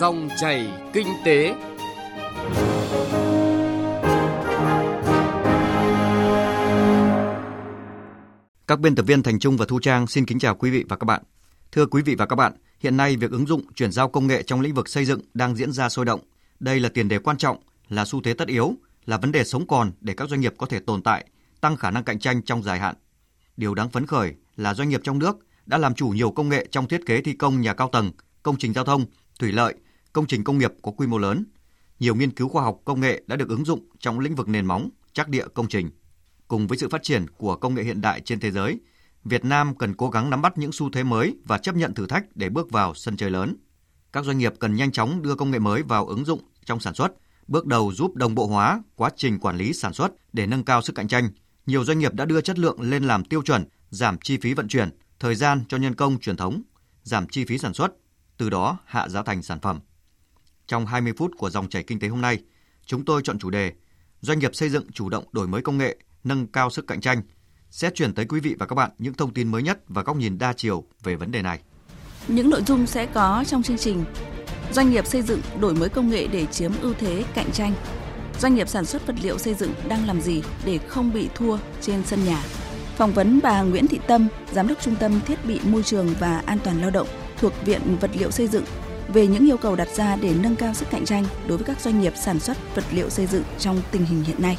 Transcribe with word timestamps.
Dòng 0.00 0.28
chảy 0.40 0.72
kinh 0.92 1.06
tế. 1.24 1.54
Các 8.66 8.80
biên 8.80 8.94
tập 8.94 9.02
viên 9.02 9.22
Thành 9.22 9.38
Trung 9.38 9.56
và 9.56 9.66
Thu 9.68 9.80
Trang 9.80 10.06
xin 10.06 10.26
kính 10.26 10.38
chào 10.38 10.54
quý 10.54 10.70
vị 10.70 10.84
và 10.88 10.96
các 10.96 11.04
bạn. 11.04 11.22
Thưa 11.72 11.86
quý 11.86 12.02
vị 12.02 12.14
và 12.14 12.26
các 12.26 12.36
bạn, 12.36 12.52
hiện 12.78 12.96
nay 12.96 13.16
việc 13.16 13.30
ứng 13.30 13.46
dụng 13.46 13.72
chuyển 13.72 13.92
giao 13.92 14.08
công 14.08 14.26
nghệ 14.26 14.42
trong 14.42 14.60
lĩnh 14.60 14.74
vực 14.74 14.88
xây 14.88 15.04
dựng 15.04 15.20
đang 15.34 15.56
diễn 15.56 15.72
ra 15.72 15.88
sôi 15.88 16.04
động. 16.04 16.20
Đây 16.60 16.80
là 16.80 16.88
tiền 16.88 17.08
đề 17.08 17.18
quan 17.18 17.36
trọng, 17.36 17.56
là 17.88 18.04
xu 18.04 18.22
thế 18.22 18.34
tất 18.34 18.48
yếu, 18.48 18.74
là 19.06 19.16
vấn 19.16 19.32
đề 19.32 19.44
sống 19.44 19.66
còn 19.66 19.92
để 20.00 20.14
các 20.14 20.28
doanh 20.28 20.40
nghiệp 20.40 20.54
có 20.58 20.66
thể 20.66 20.80
tồn 20.80 21.02
tại, 21.02 21.24
tăng 21.60 21.76
khả 21.76 21.90
năng 21.90 22.04
cạnh 22.04 22.18
tranh 22.18 22.42
trong 22.42 22.62
dài 22.62 22.78
hạn. 22.78 22.94
Điều 23.56 23.74
đáng 23.74 23.90
phấn 23.90 24.06
khởi 24.06 24.34
là 24.56 24.74
doanh 24.74 24.88
nghiệp 24.88 25.00
trong 25.04 25.18
nước 25.18 25.38
đã 25.66 25.78
làm 25.78 25.94
chủ 25.94 26.08
nhiều 26.08 26.30
công 26.30 26.48
nghệ 26.48 26.66
trong 26.70 26.88
thiết 26.88 27.06
kế 27.06 27.20
thi 27.20 27.32
công 27.32 27.60
nhà 27.60 27.74
cao 27.74 27.88
tầng, 27.92 28.10
công 28.42 28.56
trình 28.58 28.72
giao 28.72 28.84
thông, 28.84 29.04
thủy 29.38 29.52
lợi, 29.52 29.74
công 30.12 30.26
trình 30.26 30.44
công 30.44 30.58
nghiệp 30.58 30.72
có 30.82 30.92
quy 30.92 31.06
mô 31.06 31.18
lớn. 31.18 31.44
Nhiều 31.98 32.14
nghiên 32.14 32.30
cứu 32.30 32.48
khoa 32.48 32.62
học 32.62 32.80
công 32.84 33.00
nghệ 33.00 33.22
đã 33.26 33.36
được 33.36 33.48
ứng 33.48 33.64
dụng 33.64 33.88
trong 33.98 34.18
lĩnh 34.18 34.34
vực 34.34 34.48
nền 34.48 34.66
móng, 34.66 34.90
chắc 35.12 35.28
địa 35.28 35.44
công 35.54 35.68
trình. 35.68 35.90
Cùng 36.48 36.66
với 36.66 36.78
sự 36.78 36.88
phát 36.88 37.02
triển 37.02 37.26
của 37.36 37.56
công 37.56 37.74
nghệ 37.74 37.82
hiện 37.82 38.00
đại 38.00 38.20
trên 38.20 38.40
thế 38.40 38.50
giới, 38.50 38.80
Việt 39.24 39.44
Nam 39.44 39.74
cần 39.74 39.94
cố 39.94 40.10
gắng 40.10 40.30
nắm 40.30 40.42
bắt 40.42 40.58
những 40.58 40.72
xu 40.72 40.90
thế 40.90 41.02
mới 41.02 41.36
và 41.44 41.58
chấp 41.58 41.76
nhận 41.76 41.94
thử 41.94 42.06
thách 42.06 42.24
để 42.34 42.48
bước 42.48 42.70
vào 42.70 42.94
sân 42.94 43.16
chơi 43.16 43.30
lớn. 43.30 43.56
Các 44.12 44.24
doanh 44.24 44.38
nghiệp 44.38 44.54
cần 44.58 44.74
nhanh 44.74 44.92
chóng 44.92 45.22
đưa 45.22 45.34
công 45.34 45.50
nghệ 45.50 45.58
mới 45.58 45.82
vào 45.82 46.06
ứng 46.06 46.24
dụng 46.24 46.40
trong 46.64 46.80
sản 46.80 46.94
xuất, 46.94 47.12
bước 47.48 47.66
đầu 47.66 47.92
giúp 47.92 48.16
đồng 48.16 48.34
bộ 48.34 48.46
hóa 48.46 48.82
quá 48.96 49.10
trình 49.16 49.38
quản 49.38 49.56
lý 49.56 49.72
sản 49.72 49.92
xuất 49.92 50.12
để 50.32 50.46
nâng 50.46 50.64
cao 50.64 50.82
sức 50.82 50.92
cạnh 50.94 51.08
tranh. 51.08 51.30
Nhiều 51.66 51.84
doanh 51.84 51.98
nghiệp 51.98 52.14
đã 52.14 52.24
đưa 52.24 52.40
chất 52.40 52.58
lượng 52.58 52.80
lên 52.80 53.04
làm 53.04 53.24
tiêu 53.24 53.42
chuẩn, 53.42 53.64
giảm 53.90 54.18
chi 54.18 54.38
phí 54.42 54.54
vận 54.54 54.68
chuyển, 54.68 54.90
thời 55.20 55.34
gian 55.34 55.64
cho 55.68 55.76
nhân 55.76 55.94
công 55.94 56.18
truyền 56.18 56.36
thống, 56.36 56.62
giảm 57.02 57.28
chi 57.28 57.44
phí 57.44 57.58
sản 57.58 57.74
xuất, 57.74 57.92
từ 58.36 58.50
đó 58.50 58.78
hạ 58.84 59.08
giá 59.08 59.22
thành 59.22 59.42
sản 59.42 59.60
phẩm. 59.60 59.80
Trong 60.70 60.86
20 60.86 61.12
phút 61.16 61.30
của 61.38 61.50
dòng 61.50 61.68
chảy 61.68 61.82
kinh 61.82 62.00
tế 62.00 62.08
hôm 62.08 62.20
nay, 62.20 62.38
chúng 62.86 63.04
tôi 63.04 63.22
chọn 63.24 63.38
chủ 63.38 63.50
đề 63.50 63.72
Doanh 64.20 64.38
nghiệp 64.38 64.54
xây 64.54 64.68
dựng 64.68 64.92
chủ 64.92 65.08
động 65.08 65.24
đổi 65.32 65.46
mới 65.46 65.62
công 65.62 65.78
nghệ, 65.78 65.96
nâng 66.24 66.46
cao 66.46 66.70
sức 66.70 66.86
cạnh 66.86 67.00
tranh 67.00 67.22
sẽ 67.70 67.90
chuyển 67.94 68.14
tới 68.14 68.24
quý 68.24 68.40
vị 68.40 68.56
và 68.58 68.66
các 68.66 68.74
bạn 68.74 68.90
những 68.98 69.14
thông 69.14 69.34
tin 69.34 69.48
mới 69.48 69.62
nhất 69.62 69.78
và 69.88 70.02
góc 70.02 70.16
nhìn 70.16 70.38
đa 70.38 70.52
chiều 70.52 70.84
về 71.02 71.16
vấn 71.16 71.32
đề 71.32 71.42
này. 71.42 71.60
Những 72.28 72.50
nội 72.50 72.62
dung 72.66 72.86
sẽ 72.86 73.06
có 73.06 73.44
trong 73.46 73.62
chương 73.62 73.78
trình 73.78 74.04
Doanh 74.72 74.90
nghiệp 74.90 75.06
xây 75.06 75.22
dựng 75.22 75.40
đổi 75.60 75.74
mới 75.74 75.88
công 75.88 76.10
nghệ 76.10 76.26
để 76.26 76.46
chiếm 76.46 76.72
ưu 76.80 76.94
thế 76.94 77.24
cạnh 77.34 77.52
tranh. 77.52 77.72
Doanh 78.40 78.54
nghiệp 78.54 78.68
sản 78.68 78.84
xuất 78.84 79.06
vật 79.06 79.16
liệu 79.22 79.38
xây 79.38 79.54
dựng 79.54 79.72
đang 79.88 80.06
làm 80.06 80.20
gì 80.20 80.42
để 80.64 80.78
không 80.78 81.12
bị 81.12 81.28
thua 81.34 81.58
trên 81.80 82.02
sân 82.04 82.24
nhà? 82.24 82.42
Phỏng 82.96 83.12
vấn 83.12 83.40
bà 83.42 83.62
Nguyễn 83.62 83.86
Thị 83.86 84.00
Tâm, 84.06 84.28
Giám 84.52 84.68
đốc 84.68 84.80
Trung 84.80 84.96
tâm 84.96 85.20
Thiết 85.26 85.44
bị 85.44 85.60
Môi 85.64 85.82
trường 85.82 86.14
và 86.20 86.42
An 86.46 86.58
toàn 86.64 86.80
Lao 86.80 86.90
động 86.90 87.08
thuộc 87.38 87.52
Viện 87.64 87.96
Vật 88.00 88.10
liệu 88.14 88.30
Xây 88.30 88.48
dựng 88.48 88.64
về 89.12 89.26
những 89.26 89.46
yêu 89.46 89.56
cầu 89.56 89.76
đặt 89.76 89.88
ra 89.96 90.16
để 90.16 90.34
nâng 90.42 90.56
cao 90.56 90.74
sức 90.74 90.86
cạnh 90.90 91.04
tranh 91.04 91.24
đối 91.48 91.58
với 91.58 91.64
các 91.64 91.80
doanh 91.80 92.00
nghiệp 92.00 92.12
sản 92.16 92.40
xuất 92.40 92.56
vật 92.74 92.84
liệu 92.92 93.10
xây 93.10 93.26
dựng 93.26 93.42
trong 93.58 93.80
tình 93.90 94.04
hình 94.04 94.24
hiện 94.24 94.42
nay. 94.42 94.58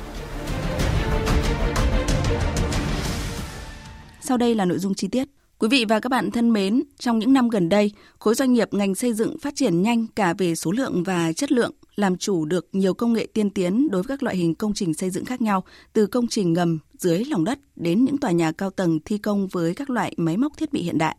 Sau 4.21 4.37
đây 4.37 4.55
là 4.55 4.65
nội 4.65 4.79
dung 4.79 4.93
chi 4.93 5.07
tiết. 5.07 5.27
Quý 5.59 5.67
vị 5.67 5.85
và 5.85 5.99
các 5.99 6.09
bạn 6.09 6.31
thân 6.31 6.53
mến, 6.53 6.83
trong 6.99 7.19
những 7.19 7.33
năm 7.33 7.49
gần 7.49 7.69
đây, 7.69 7.91
khối 8.19 8.35
doanh 8.35 8.53
nghiệp 8.53 8.73
ngành 8.73 8.95
xây 8.95 9.13
dựng 9.13 9.37
phát 9.37 9.55
triển 9.55 9.81
nhanh 9.81 10.07
cả 10.15 10.33
về 10.37 10.55
số 10.55 10.71
lượng 10.71 11.03
và 11.03 11.33
chất 11.33 11.51
lượng, 11.51 11.71
làm 11.95 12.17
chủ 12.17 12.45
được 12.45 12.67
nhiều 12.71 12.93
công 12.93 13.13
nghệ 13.13 13.27
tiên 13.33 13.49
tiến 13.49 13.87
đối 13.91 14.03
với 14.03 14.07
các 14.07 14.23
loại 14.23 14.37
hình 14.37 14.55
công 14.55 14.73
trình 14.73 14.93
xây 14.93 15.09
dựng 15.09 15.25
khác 15.25 15.41
nhau, 15.41 15.63
từ 15.93 16.07
công 16.07 16.27
trình 16.27 16.53
ngầm 16.53 16.79
dưới 16.97 17.25
lòng 17.25 17.43
đất 17.43 17.59
đến 17.75 18.05
những 18.05 18.17
tòa 18.17 18.31
nhà 18.31 18.51
cao 18.51 18.69
tầng 18.69 18.99
thi 19.05 19.17
công 19.17 19.47
với 19.47 19.75
các 19.75 19.89
loại 19.89 20.13
máy 20.17 20.37
móc 20.37 20.57
thiết 20.57 20.73
bị 20.73 20.81
hiện 20.81 20.97
đại. 20.97 21.15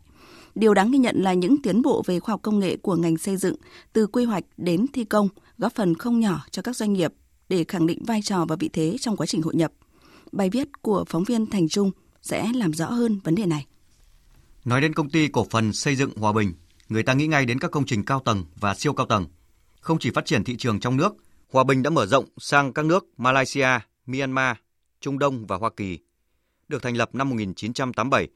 Điều 0.55 0.73
đáng 0.73 0.91
ghi 0.91 0.97
nhận 0.97 1.15
là 1.21 1.33
những 1.33 1.61
tiến 1.61 1.81
bộ 1.81 2.03
về 2.05 2.19
khoa 2.19 2.33
học 2.33 2.41
công 2.43 2.59
nghệ 2.59 2.77
của 2.77 2.95
ngành 2.95 3.17
xây 3.17 3.37
dựng 3.37 3.55
từ 3.93 4.07
quy 4.07 4.25
hoạch 4.25 4.43
đến 4.57 4.85
thi 4.93 5.03
công 5.03 5.29
góp 5.57 5.75
phần 5.75 5.95
không 5.95 6.19
nhỏ 6.19 6.45
cho 6.51 6.61
các 6.61 6.75
doanh 6.75 6.93
nghiệp 6.93 7.13
để 7.49 7.63
khẳng 7.67 7.87
định 7.87 8.03
vai 8.05 8.21
trò 8.21 8.45
và 8.45 8.55
vị 8.55 8.69
thế 8.73 8.95
trong 8.99 9.17
quá 9.17 9.25
trình 9.25 9.41
hội 9.41 9.55
nhập. 9.55 9.71
Bài 10.31 10.49
viết 10.49 10.67
của 10.81 11.05
phóng 11.07 11.23
viên 11.23 11.45
Thành 11.45 11.69
Trung 11.69 11.91
sẽ 12.21 12.51
làm 12.55 12.73
rõ 12.73 12.85
hơn 12.85 13.19
vấn 13.23 13.35
đề 13.35 13.45
này. 13.45 13.65
Nói 14.65 14.81
đến 14.81 14.93
công 14.93 15.09
ty 15.09 15.27
cổ 15.27 15.47
phần 15.49 15.73
xây 15.73 15.95
dựng 15.95 16.11
Hòa 16.17 16.33
Bình, 16.33 16.53
người 16.89 17.03
ta 17.03 17.13
nghĩ 17.13 17.27
ngay 17.27 17.45
đến 17.45 17.59
các 17.59 17.71
công 17.71 17.85
trình 17.85 18.05
cao 18.05 18.21
tầng 18.25 18.45
và 18.55 18.75
siêu 18.75 18.93
cao 18.93 19.05
tầng. 19.05 19.27
Không 19.79 19.99
chỉ 19.99 20.11
phát 20.11 20.25
triển 20.25 20.43
thị 20.43 20.55
trường 20.57 20.79
trong 20.79 20.97
nước, 20.97 21.15
Hòa 21.51 21.63
Bình 21.63 21.83
đã 21.83 21.89
mở 21.89 22.05
rộng 22.05 22.25
sang 22.37 22.73
các 22.73 22.85
nước 22.85 23.05
Malaysia, 23.17 23.67
Myanmar, 24.05 24.57
Trung 25.01 25.19
Đông 25.19 25.45
và 25.45 25.57
Hoa 25.57 25.69
Kỳ. 25.77 25.99
Được 26.67 26.83
thành 26.83 26.97
lập 26.97 27.15
năm 27.15 27.29
1987, 27.29 28.27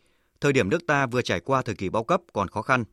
thời 0.42 0.54
điểm 0.54 0.70
nước 0.70 0.88
ta 0.88 1.06
vừa 1.06 1.22
trải 1.22 1.40
qua 1.40 1.62
thời 1.62 1.76
kỳ 1.76 1.90
bao 1.90 2.04
cấp 2.04 2.22
còn 2.34 2.48
khó 2.48 2.62
khăn. 2.62 2.84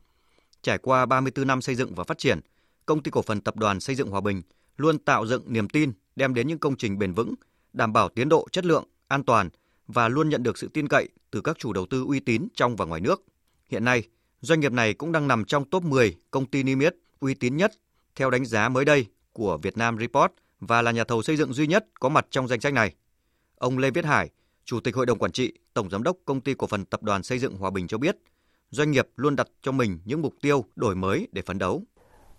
Trải 0.61 0.77
qua 0.77 1.05
34 1.05 1.47
năm 1.47 1.61
xây 1.61 1.75
dựng 1.75 1.95
và 1.95 2.03
phát 2.03 2.17
triển, 2.17 2.39
công 2.85 3.03
ty 3.03 3.11
cổ 3.11 3.21
phần 3.21 3.41
tập 3.41 3.55
đoàn 3.55 3.79
xây 3.79 3.95
dựng 3.95 4.09
Hòa 4.09 4.21
Bình 4.21 4.41
luôn 4.77 4.99
tạo 4.99 5.27
dựng 5.27 5.53
niềm 5.53 5.69
tin, 5.69 5.91
đem 6.15 6.33
đến 6.33 6.47
những 6.47 6.59
công 6.59 6.77
trình 6.77 6.99
bền 6.99 7.13
vững, 7.13 7.33
đảm 7.73 7.93
bảo 7.93 8.09
tiến 8.09 8.29
độ, 8.29 8.47
chất 8.51 8.65
lượng, 8.65 8.83
an 9.07 9.23
toàn 9.23 9.49
và 9.87 10.09
luôn 10.09 10.29
nhận 10.29 10.43
được 10.43 10.57
sự 10.57 10.69
tin 10.73 10.87
cậy 10.87 11.09
từ 11.31 11.41
các 11.41 11.57
chủ 11.59 11.73
đầu 11.73 11.85
tư 11.85 12.05
uy 12.07 12.19
tín 12.19 12.47
trong 12.55 12.75
và 12.75 12.85
ngoài 12.85 13.01
nước. 13.01 13.23
Hiện 13.69 13.85
nay, 13.85 14.03
doanh 14.41 14.59
nghiệp 14.59 14.71
này 14.71 14.93
cũng 14.93 15.11
đang 15.11 15.27
nằm 15.27 15.45
trong 15.45 15.69
top 15.69 15.83
10 15.83 16.15
công 16.31 16.45
ty 16.45 16.63
niêm 16.63 16.79
yết 16.79 16.95
uy 17.19 17.33
tín 17.33 17.57
nhất 17.57 17.71
theo 18.15 18.29
đánh 18.29 18.45
giá 18.45 18.69
mới 18.69 18.85
đây 18.85 19.05
của 19.33 19.57
Việt 19.57 19.77
Nam 19.77 19.97
Report 19.99 20.31
và 20.59 20.81
là 20.81 20.91
nhà 20.91 21.03
thầu 21.03 21.21
xây 21.21 21.37
dựng 21.37 21.53
duy 21.53 21.67
nhất 21.67 21.85
có 21.99 22.09
mặt 22.09 22.27
trong 22.29 22.47
danh 22.47 22.61
sách 22.61 22.73
này. 22.73 22.93
Ông 23.55 23.77
Lê 23.77 23.91
Viết 23.91 24.05
Hải, 24.05 24.29
Chủ 24.67 24.79
tịch 24.79 24.95
Hội 24.95 25.05
đồng 25.05 25.19
Quản 25.19 25.31
trị, 25.31 25.53
Tổng 25.73 25.89
Giám 25.89 26.03
đốc 26.03 26.17
Công 26.25 26.41
ty 26.41 26.53
Cổ 26.53 26.67
phần 26.67 26.85
Tập 26.85 27.03
đoàn 27.03 27.23
Xây 27.23 27.39
dựng 27.39 27.57
Hòa 27.57 27.69
Bình 27.69 27.87
cho 27.87 27.97
biết, 27.97 28.17
doanh 28.69 28.91
nghiệp 28.91 29.07
luôn 29.15 29.35
đặt 29.35 29.47
cho 29.61 29.71
mình 29.71 29.99
những 30.05 30.21
mục 30.21 30.33
tiêu 30.41 30.65
đổi 30.75 30.95
mới 30.95 31.27
để 31.31 31.41
phấn 31.41 31.57
đấu. 31.57 31.83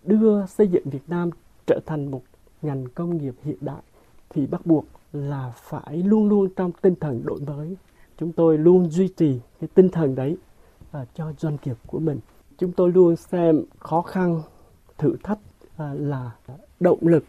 Đưa 0.04 0.46
xây 0.46 0.68
dựng 0.68 0.90
Việt 0.90 1.08
Nam 1.08 1.30
trở 1.66 1.80
thành 1.86 2.10
một 2.10 2.22
ngành 2.62 2.88
công 2.88 3.18
nghiệp 3.18 3.34
hiện 3.44 3.56
đại 3.60 3.82
thì 4.30 4.46
bắt 4.46 4.66
buộc 4.66 4.86
là 5.12 5.52
phải 5.56 5.96
luôn 5.96 6.28
luôn 6.28 6.48
trong 6.56 6.72
tinh 6.72 6.94
thần 7.00 7.22
đổi 7.24 7.40
mới. 7.40 7.76
Chúng 8.18 8.32
tôi 8.32 8.58
luôn 8.58 8.90
duy 8.90 9.08
trì 9.08 9.40
cái 9.60 9.68
tinh 9.74 9.88
thần 9.88 10.14
đấy 10.14 10.36
à, 10.92 11.04
cho 11.14 11.32
doanh 11.38 11.56
nghiệp 11.64 11.76
của 11.86 11.98
mình. 11.98 12.20
Chúng 12.58 12.72
tôi 12.72 12.92
luôn 12.92 13.16
xem 13.16 13.64
khó 13.78 14.02
khăn, 14.02 14.42
thử 14.98 15.16
thách 15.22 15.38
à, 15.76 15.94
là 15.94 16.30
động 16.80 16.98
lực 17.02 17.24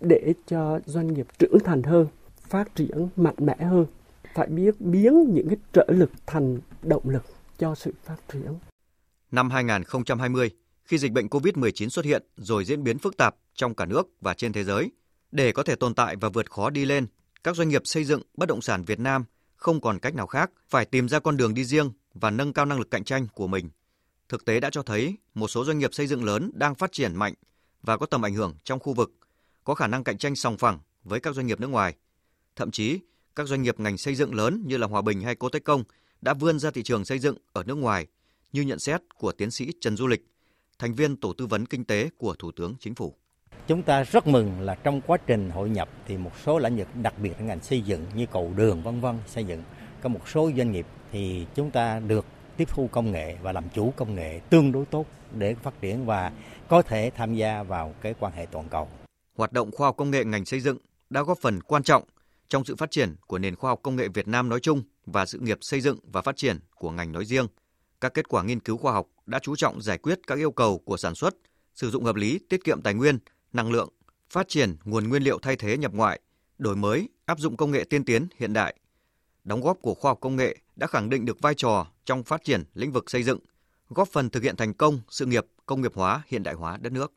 để 0.00 0.34
cho 0.46 0.80
doanh 0.86 1.06
nghiệp 1.14 1.26
trưởng 1.38 1.58
thành 1.64 1.82
hơn, 1.82 2.06
phát 2.40 2.74
triển 2.74 3.08
mạnh 3.16 3.36
mẽ 3.38 3.56
hơn. 3.56 3.86
Phải 4.34 4.46
biết 4.46 4.80
biến 4.80 5.34
những 5.34 5.48
cái 5.48 5.58
trợ 5.72 5.86
lực 5.88 6.10
thành 6.26 6.58
động 6.82 7.08
lực 7.08 7.24
cho 7.58 7.74
sự 7.74 7.92
phát 8.04 8.16
triển. 8.32 8.54
Năm 9.30 9.50
2020, 9.50 10.50
khi 10.84 10.98
dịch 10.98 11.12
bệnh 11.12 11.26
COVID-19 11.26 11.88
xuất 11.88 12.04
hiện 12.04 12.22
rồi 12.36 12.64
diễn 12.64 12.84
biến 12.84 12.98
phức 12.98 13.16
tạp 13.16 13.36
trong 13.54 13.74
cả 13.74 13.84
nước 13.84 14.08
và 14.20 14.34
trên 14.34 14.52
thế 14.52 14.64
giới, 14.64 14.90
để 15.32 15.52
có 15.52 15.62
thể 15.62 15.76
tồn 15.76 15.94
tại 15.94 16.16
và 16.16 16.28
vượt 16.28 16.50
khó 16.50 16.70
đi 16.70 16.84
lên, 16.84 17.06
các 17.44 17.56
doanh 17.56 17.68
nghiệp 17.68 17.82
xây 17.84 18.04
dựng 18.04 18.22
bất 18.34 18.48
động 18.48 18.60
sản 18.60 18.84
Việt 18.84 19.00
Nam 19.00 19.24
không 19.56 19.80
còn 19.80 19.98
cách 19.98 20.14
nào 20.14 20.26
khác 20.26 20.50
phải 20.68 20.84
tìm 20.84 21.08
ra 21.08 21.18
con 21.18 21.36
đường 21.36 21.54
đi 21.54 21.64
riêng 21.64 21.90
và 22.14 22.30
nâng 22.30 22.52
cao 22.52 22.64
năng 22.64 22.78
lực 22.78 22.90
cạnh 22.90 23.04
tranh 23.04 23.26
của 23.34 23.46
mình. 23.46 23.70
Thực 24.28 24.44
tế 24.44 24.60
đã 24.60 24.70
cho 24.70 24.82
thấy 24.82 25.16
một 25.34 25.48
số 25.48 25.64
doanh 25.64 25.78
nghiệp 25.78 25.94
xây 25.94 26.06
dựng 26.06 26.24
lớn 26.24 26.50
đang 26.54 26.74
phát 26.74 26.92
triển 26.92 27.16
mạnh 27.16 27.34
và 27.82 27.96
có 27.96 28.06
tầm 28.06 28.24
ảnh 28.24 28.34
hưởng 28.34 28.54
trong 28.64 28.78
khu 28.78 28.92
vực, 28.92 29.12
có 29.64 29.74
khả 29.74 29.86
năng 29.86 30.04
cạnh 30.04 30.18
tranh 30.18 30.36
sòng 30.36 30.58
phẳng 30.58 30.78
với 31.04 31.20
các 31.20 31.34
doanh 31.34 31.46
nghiệp 31.46 31.60
nước 31.60 31.70
ngoài. 31.70 31.94
Thậm 32.56 32.70
chí, 32.70 33.00
các 33.38 33.48
doanh 33.48 33.62
nghiệp 33.62 33.80
ngành 33.80 33.98
xây 33.98 34.14
dựng 34.14 34.34
lớn 34.34 34.62
như 34.66 34.76
là 34.76 34.86
Hòa 34.86 35.02
Bình 35.02 35.20
hay 35.20 35.34
Cô 35.34 35.48
Tech 35.48 35.64
Công 35.64 35.84
đã 36.20 36.34
vươn 36.34 36.58
ra 36.58 36.70
thị 36.70 36.82
trường 36.82 37.04
xây 37.04 37.18
dựng 37.18 37.36
ở 37.52 37.62
nước 37.66 37.74
ngoài, 37.74 38.06
như 38.52 38.62
nhận 38.62 38.78
xét 38.78 39.00
của 39.18 39.32
tiến 39.32 39.50
sĩ 39.50 39.72
Trần 39.80 39.96
Du 39.96 40.06
Lịch, 40.06 40.26
thành 40.78 40.94
viên 40.94 41.16
tổ 41.16 41.32
tư 41.32 41.46
vấn 41.46 41.66
kinh 41.66 41.84
tế 41.84 42.10
của 42.16 42.34
Thủ 42.38 42.50
tướng 42.52 42.74
Chính 42.80 42.94
phủ. 42.94 43.14
Chúng 43.66 43.82
ta 43.82 44.02
rất 44.02 44.26
mừng 44.26 44.60
là 44.60 44.74
trong 44.74 45.00
quá 45.00 45.18
trình 45.26 45.50
hội 45.50 45.68
nhập 45.68 45.88
thì 46.06 46.16
một 46.16 46.30
số 46.44 46.58
lĩnh 46.58 46.76
vực 46.76 46.88
đặc 47.02 47.14
biệt 47.22 47.32
là 47.38 47.46
ngành 47.46 47.60
xây 47.60 47.80
dựng 47.80 48.06
như 48.14 48.26
cầu 48.26 48.52
đường 48.56 48.82
vân 48.82 49.00
vân 49.00 49.18
xây 49.26 49.44
dựng 49.44 49.62
có 50.02 50.08
một 50.08 50.28
số 50.28 50.50
doanh 50.56 50.72
nghiệp 50.72 50.86
thì 51.12 51.46
chúng 51.54 51.70
ta 51.70 52.00
được 52.00 52.26
tiếp 52.56 52.68
thu 52.68 52.88
công 52.92 53.12
nghệ 53.12 53.36
và 53.42 53.52
làm 53.52 53.64
chủ 53.74 53.92
công 53.96 54.14
nghệ 54.14 54.40
tương 54.50 54.72
đối 54.72 54.84
tốt 54.86 55.06
để 55.32 55.54
phát 55.54 55.80
triển 55.80 56.06
và 56.06 56.32
có 56.68 56.82
thể 56.82 57.10
tham 57.16 57.34
gia 57.34 57.62
vào 57.62 57.94
cái 58.00 58.14
quan 58.20 58.32
hệ 58.32 58.46
toàn 58.46 58.68
cầu. 58.68 58.88
Hoạt 59.36 59.52
động 59.52 59.70
khoa 59.70 59.88
học 59.88 59.96
công 59.96 60.10
nghệ 60.10 60.24
ngành 60.24 60.44
xây 60.44 60.60
dựng 60.60 60.78
đã 61.10 61.22
góp 61.22 61.38
phần 61.38 61.60
quan 61.60 61.82
trọng 61.82 62.02
trong 62.48 62.64
sự 62.64 62.76
phát 62.76 62.90
triển 62.90 63.16
của 63.26 63.38
nền 63.38 63.56
khoa 63.56 63.70
học 63.70 63.80
công 63.82 63.96
nghệ 63.96 64.08
Việt 64.08 64.28
Nam 64.28 64.48
nói 64.48 64.60
chung 64.60 64.82
và 65.06 65.26
sự 65.26 65.38
nghiệp 65.38 65.58
xây 65.60 65.80
dựng 65.80 65.98
và 66.12 66.22
phát 66.22 66.36
triển 66.36 66.58
của 66.74 66.90
ngành 66.90 67.12
nói 67.12 67.24
riêng. 67.24 67.46
Các 68.00 68.14
kết 68.14 68.28
quả 68.28 68.42
nghiên 68.42 68.60
cứu 68.60 68.76
khoa 68.76 68.92
học 68.92 69.06
đã 69.26 69.38
chú 69.38 69.56
trọng 69.56 69.82
giải 69.82 69.98
quyết 69.98 70.18
các 70.26 70.38
yêu 70.38 70.50
cầu 70.50 70.78
của 70.78 70.96
sản 70.96 71.14
xuất, 71.14 71.34
sử 71.74 71.90
dụng 71.90 72.04
hợp 72.04 72.16
lý, 72.16 72.38
tiết 72.48 72.64
kiệm 72.64 72.82
tài 72.82 72.94
nguyên, 72.94 73.18
năng 73.52 73.72
lượng, 73.72 73.88
phát 74.30 74.48
triển 74.48 74.76
nguồn 74.84 75.08
nguyên 75.08 75.22
liệu 75.22 75.38
thay 75.38 75.56
thế 75.56 75.78
nhập 75.78 75.92
ngoại, 75.94 76.20
đổi 76.58 76.76
mới, 76.76 77.08
áp 77.24 77.38
dụng 77.38 77.56
công 77.56 77.70
nghệ 77.70 77.84
tiên 77.84 78.04
tiến 78.04 78.26
hiện 78.36 78.52
đại. 78.52 78.76
Đóng 79.44 79.60
góp 79.60 79.78
của 79.82 79.94
khoa 79.94 80.10
học 80.10 80.18
công 80.20 80.36
nghệ 80.36 80.56
đã 80.76 80.86
khẳng 80.86 81.10
định 81.10 81.24
được 81.24 81.40
vai 81.40 81.54
trò 81.54 81.86
trong 82.04 82.22
phát 82.22 82.44
triển 82.44 82.64
lĩnh 82.74 82.92
vực 82.92 83.10
xây 83.10 83.22
dựng, 83.22 83.38
góp 83.88 84.08
phần 84.08 84.30
thực 84.30 84.42
hiện 84.42 84.56
thành 84.56 84.74
công 84.74 85.00
sự 85.08 85.26
nghiệp 85.26 85.46
công 85.66 85.82
nghiệp 85.82 85.92
hóa 85.94 86.22
hiện 86.26 86.42
đại 86.42 86.54
hóa 86.54 86.76
đất 86.76 86.92
nước. 86.92 87.12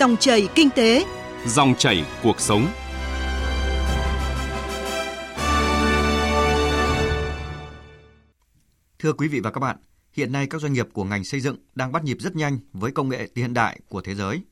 Dòng 0.00 0.16
chảy 0.16 0.48
kinh 0.54 0.70
tế, 0.70 1.04
dòng 1.46 1.74
chảy 1.78 2.04
cuộc 2.22 2.40
sống. 2.40 2.66
Thưa 8.98 9.12
quý 9.12 9.28
vị 9.28 9.40
và 9.40 9.50
các 9.50 9.60
bạn, 9.60 9.76
hiện 10.12 10.32
nay 10.32 10.46
các 10.46 10.60
doanh 10.60 10.72
nghiệp 10.72 10.88
của 10.92 11.04
ngành 11.04 11.24
xây 11.24 11.40
dựng 11.40 11.56
đang 11.74 11.92
bắt 11.92 12.04
nhịp 12.04 12.16
rất 12.20 12.36
nhanh 12.36 12.58
với 12.72 12.92
công 12.92 13.08
nghệ 13.08 13.28
hiện 13.36 13.54
đại 13.54 13.80
của 13.88 14.00
thế 14.00 14.14
giới. 14.14 14.42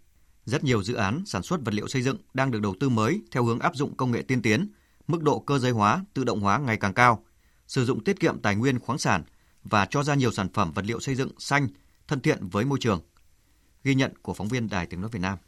Rất 0.44 0.64
nhiều 0.64 0.82
dự 0.82 0.94
án 0.94 1.22
sản 1.26 1.42
xuất 1.42 1.60
vật 1.64 1.74
liệu 1.74 1.88
xây 1.88 2.02
dựng 2.02 2.16
đang 2.34 2.50
được 2.50 2.60
đầu 2.62 2.74
tư 2.80 2.88
mới 2.88 3.20
theo 3.30 3.44
hướng 3.44 3.58
áp 3.58 3.76
dụng 3.76 3.96
công 3.96 4.10
nghệ 4.10 4.22
tiên 4.22 4.42
tiến, 4.42 4.68
mức 5.06 5.22
độ 5.22 5.38
cơ 5.38 5.58
giới 5.58 5.72
hóa, 5.72 6.04
tự 6.14 6.24
động 6.24 6.40
hóa 6.40 6.58
ngày 6.58 6.76
càng 6.76 6.94
cao, 6.94 7.24
sử 7.66 7.84
dụng 7.84 8.04
tiết 8.04 8.20
kiệm 8.20 8.38
tài 8.38 8.56
nguyên 8.56 8.80
khoáng 8.80 8.98
sản 8.98 9.22
và 9.64 9.86
cho 9.90 10.02
ra 10.02 10.14
nhiều 10.14 10.32
sản 10.32 10.48
phẩm 10.54 10.72
vật 10.72 10.84
liệu 10.84 11.00
xây 11.00 11.14
dựng 11.14 11.30
xanh, 11.38 11.68
thân 12.08 12.20
thiện 12.20 12.48
với 12.48 12.64
môi 12.64 12.78
trường. 12.80 13.00
Ghi 13.86 13.94
nhận 13.94 14.12
của 14.22 14.34
phóng 14.34 14.48
viên 14.48 14.68
Đài 14.68 14.86
Tiếng 14.86 15.00
nói 15.00 15.10
Việt 15.12 15.18
Nam. 15.22 15.38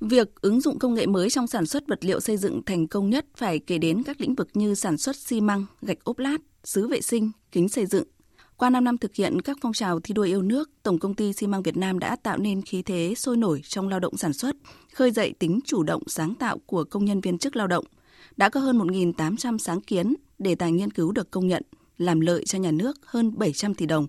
Việc 0.00 0.34
ứng 0.40 0.60
dụng 0.60 0.78
công 0.78 0.94
nghệ 0.94 1.06
mới 1.06 1.30
trong 1.30 1.46
sản 1.46 1.66
xuất 1.66 1.88
vật 1.88 2.04
liệu 2.04 2.20
xây 2.20 2.36
dựng 2.36 2.62
thành 2.66 2.86
công 2.86 3.10
nhất 3.10 3.26
phải 3.36 3.58
kể 3.58 3.78
đến 3.78 4.02
các 4.02 4.20
lĩnh 4.20 4.34
vực 4.34 4.48
như 4.54 4.74
sản 4.74 4.98
xuất 4.98 5.16
xi 5.16 5.40
măng, 5.40 5.66
gạch 5.82 6.04
ốp 6.04 6.18
lát, 6.18 6.38
xứ 6.64 6.88
vệ 6.88 7.00
sinh, 7.00 7.30
kính 7.52 7.68
xây 7.68 7.86
dựng. 7.86 8.04
Qua 8.56 8.70
5 8.70 8.84
năm 8.84 8.98
thực 8.98 9.14
hiện 9.14 9.42
các 9.42 9.58
phong 9.62 9.72
trào 9.72 10.00
thi 10.00 10.14
đua 10.14 10.22
yêu 10.22 10.42
nước, 10.42 10.70
Tổng 10.82 10.98
công 10.98 11.14
ty 11.14 11.32
xi 11.32 11.46
măng 11.46 11.62
Việt 11.62 11.76
Nam 11.76 11.98
đã 11.98 12.16
tạo 12.16 12.38
nên 12.38 12.62
khí 12.62 12.82
thế 12.82 13.14
sôi 13.16 13.36
nổi 13.36 13.60
trong 13.64 13.88
lao 13.88 14.00
động 14.00 14.16
sản 14.16 14.32
xuất, 14.32 14.56
khơi 14.94 15.10
dậy 15.10 15.34
tính 15.38 15.60
chủ 15.64 15.82
động 15.82 16.02
sáng 16.06 16.34
tạo 16.34 16.58
của 16.66 16.84
công 16.84 17.04
nhân 17.04 17.20
viên 17.20 17.38
chức 17.38 17.56
lao 17.56 17.66
động. 17.66 17.84
Đã 18.36 18.48
có 18.48 18.60
hơn 18.60 18.78
1.800 18.78 19.58
sáng 19.58 19.80
kiến, 19.80 20.14
đề 20.38 20.54
tài 20.54 20.72
nghiên 20.72 20.90
cứu 20.90 21.12
được 21.12 21.30
công 21.30 21.46
nhận, 21.46 21.62
làm 21.98 22.20
lợi 22.20 22.44
cho 22.44 22.58
nhà 22.58 22.70
nước 22.70 22.96
hơn 23.04 23.32
700 23.36 23.74
tỷ 23.74 23.86
đồng. 23.86 24.06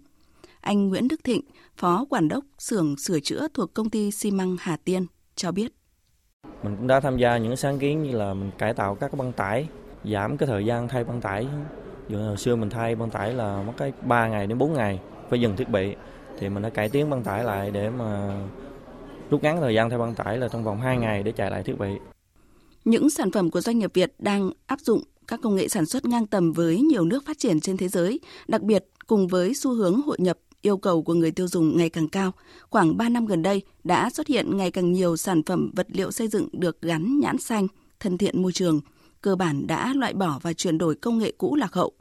Anh 0.61 0.89
Nguyễn 0.89 1.07
Đức 1.07 1.23
Thịnh, 1.23 1.41
Phó 1.77 2.06
Quản 2.09 2.27
đốc 2.27 2.44
xưởng 2.57 2.97
sửa 2.97 3.19
chữa 3.19 3.47
thuộc 3.53 3.73
công 3.73 3.89
ty 3.89 4.11
xi 4.11 4.31
măng 4.31 4.57
Hà 4.59 4.77
Tiên 4.77 5.06
cho 5.35 5.51
biết. 5.51 5.73
Mình 6.63 6.75
cũng 6.77 6.88
đã 6.88 7.00
tham 7.00 7.17
gia 7.17 7.38
những 7.38 7.56
sáng 7.56 7.79
kiến 7.79 8.03
như 8.03 8.11
là 8.11 8.33
mình 8.33 8.51
cải 8.57 8.73
tạo 8.73 8.95
các 8.95 9.17
băng 9.17 9.33
tải, 9.33 9.67
giảm 10.06 10.38
cái 10.38 10.47
thời 10.47 10.65
gian 10.65 10.88
thay 10.88 11.03
băng 11.03 11.21
tải. 11.21 11.47
Dù 12.09 12.17
hồi 12.17 12.38
xưa 12.38 12.56
mình 12.56 12.69
thay 12.69 12.95
băng 12.95 13.09
tải 13.09 13.33
là 13.33 13.63
mất 13.63 13.73
cái 13.77 13.94
3 14.01 14.27
ngày 14.27 14.47
đến 14.47 14.57
4 14.57 14.73
ngày 14.73 15.00
phải 15.29 15.41
dừng 15.41 15.56
thiết 15.56 15.69
bị 15.69 15.95
thì 16.39 16.50
mình 16.50 16.63
đã 16.63 16.69
cải 16.69 16.89
tiến 16.89 17.09
băng 17.09 17.23
tải 17.23 17.44
lại 17.44 17.71
để 17.71 17.89
mà 17.89 18.39
rút 19.29 19.44
ngắn 19.44 19.62
thời 19.62 19.75
gian 19.75 19.89
thay 19.89 20.00
băng 20.00 20.15
tải 20.15 20.38
là 20.38 20.47
trong 20.47 20.63
vòng 20.63 20.81
2 20.81 20.97
ngày 20.97 21.23
để 21.23 21.31
chạy 21.31 21.51
lại 21.51 21.63
thiết 21.63 21.79
bị. 21.79 21.89
Những 22.85 23.09
sản 23.09 23.31
phẩm 23.31 23.51
của 23.51 23.62
doanh 23.62 23.79
nghiệp 23.79 23.94
Việt 23.94 24.13
đang 24.19 24.51
áp 24.65 24.79
dụng 24.79 25.03
các 25.27 25.39
công 25.44 25.55
nghệ 25.55 25.67
sản 25.67 25.85
xuất 25.85 26.05
ngang 26.05 26.27
tầm 26.27 26.51
với 26.51 26.81
nhiều 26.81 27.05
nước 27.05 27.25
phát 27.25 27.39
triển 27.39 27.59
trên 27.59 27.77
thế 27.77 27.88
giới, 27.88 28.19
đặc 28.47 28.62
biệt 28.62 28.85
cùng 29.07 29.27
với 29.27 29.53
xu 29.53 29.73
hướng 29.73 30.01
hội 30.01 30.17
nhập 30.19 30.38
yêu 30.61 30.77
cầu 30.77 31.03
của 31.03 31.13
người 31.13 31.31
tiêu 31.31 31.47
dùng 31.47 31.77
ngày 31.77 31.89
càng 31.89 32.07
cao. 32.07 32.31
Khoảng 32.69 32.97
3 32.97 33.09
năm 33.09 33.25
gần 33.25 33.44
đây 33.44 33.61
đã 33.83 34.09
xuất 34.09 34.27
hiện 34.27 34.57
ngày 34.57 34.71
càng 34.71 34.91
nhiều 34.91 35.17
sản 35.17 35.44
phẩm 35.44 35.71
vật 35.75 35.88
liệu 35.91 36.11
xây 36.11 36.27
dựng 36.27 36.47
được 36.51 36.81
gắn 36.81 37.19
nhãn 37.19 37.38
xanh, 37.38 37.67
thân 38.00 38.17
thiện 38.17 38.41
môi 38.41 38.51
trường, 38.51 38.81
cơ 39.21 39.35
bản 39.35 39.67
đã 39.67 39.94
loại 39.94 40.13
bỏ 40.13 40.39
và 40.41 40.53
chuyển 40.53 40.77
đổi 40.77 40.95
công 40.95 41.17
nghệ 41.17 41.33
cũ 41.38 41.56
lạc 41.56 41.73
hậu. 41.73 41.91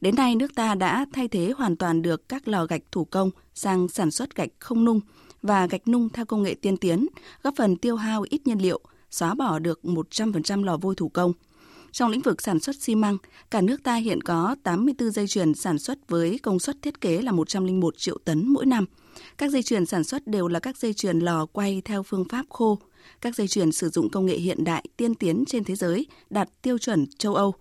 Đến 0.00 0.14
nay, 0.16 0.34
nước 0.34 0.54
ta 0.54 0.74
đã 0.74 1.06
thay 1.12 1.28
thế 1.28 1.52
hoàn 1.56 1.76
toàn 1.76 2.02
được 2.02 2.28
các 2.28 2.48
lò 2.48 2.66
gạch 2.66 2.82
thủ 2.92 3.04
công 3.04 3.30
sang 3.54 3.88
sản 3.88 4.10
xuất 4.10 4.36
gạch 4.36 4.50
không 4.58 4.84
nung 4.84 5.00
và 5.42 5.66
gạch 5.66 5.88
nung 5.88 6.08
theo 6.08 6.24
công 6.24 6.42
nghệ 6.42 6.54
tiên 6.54 6.76
tiến, 6.76 7.06
góp 7.42 7.54
phần 7.56 7.76
tiêu 7.76 7.96
hao 7.96 8.24
ít 8.30 8.46
nhiên 8.46 8.62
liệu, 8.62 8.80
xóa 9.10 9.34
bỏ 9.34 9.58
được 9.58 9.80
100% 9.82 10.64
lò 10.64 10.76
vôi 10.76 10.94
thủ 10.94 11.08
công– 11.08 11.32
trong 11.96 12.10
lĩnh 12.10 12.22
vực 12.22 12.42
sản 12.42 12.60
xuất 12.60 12.76
xi 12.76 12.94
măng, 12.94 13.16
cả 13.50 13.60
nước 13.60 13.82
ta 13.82 13.94
hiện 13.94 14.20
có 14.20 14.56
84 14.62 15.10
dây 15.10 15.26
chuyền 15.26 15.54
sản 15.54 15.78
xuất 15.78 15.98
với 16.08 16.38
công 16.42 16.58
suất 16.58 16.76
thiết 16.82 17.00
kế 17.00 17.22
là 17.22 17.32
101 17.32 17.98
triệu 17.98 18.18
tấn 18.24 18.48
mỗi 18.48 18.66
năm. 18.66 18.86
Các 19.38 19.50
dây 19.50 19.62
chuyền 19.62 19.86
sản 19.86 20.04
xuất 20.04 20.26
đều 20.26 20.48
là 20.48 20.60
các 20.60 20.76
dây 20.76 20.94
chuyền 20.94 21.18
lò 21.18 21.46
quay 21.46 21.82
theo 21.84 22.02
phương 22.02 22.24
pháp 22.30 22.46
khô. 22.50 22.78
Các 23.20 23.34
dây 23.34 23.48
chuyền 23.48 23.72
sử 23.72 23.88
dụng 23.88 24.10
công 24.10 24.26
nghệ 24.26 24.36
hiện 24.36 24.64
đại 24.64 24.84
tiên 24.96 25.14
tiến 25.14 25.44
trên 25.46 25.64
thế 25.64 25.74
giới 25.74 26.06
đạt 26.30 26.48
tiêu 26.62 26.78
chuẩn 26.78 27.06
châu 27.18 27.34
Âu. 27.34 27.54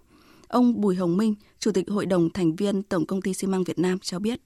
Ông 0.47 0.81
Bùi 0.81 0.95
Hồng 0.95 1.17
Minh, 1.17 1.35
Chủ 1.59 1.71
tịch 1.71 1.89
Hội 1.89 2.05
đồng 2.05 2.29
thành 2.29 2.55
viên 2.55 2.83
Tổng 2.83 3.05
công 3.05 3.21
ty 3.21 3.33
xi 3.33 3.47
măng 3.47 3.63
Việt 3.63 3.79
Nam 3.79 3.99
cho 3.99 4.19
biết. 4.19 4.39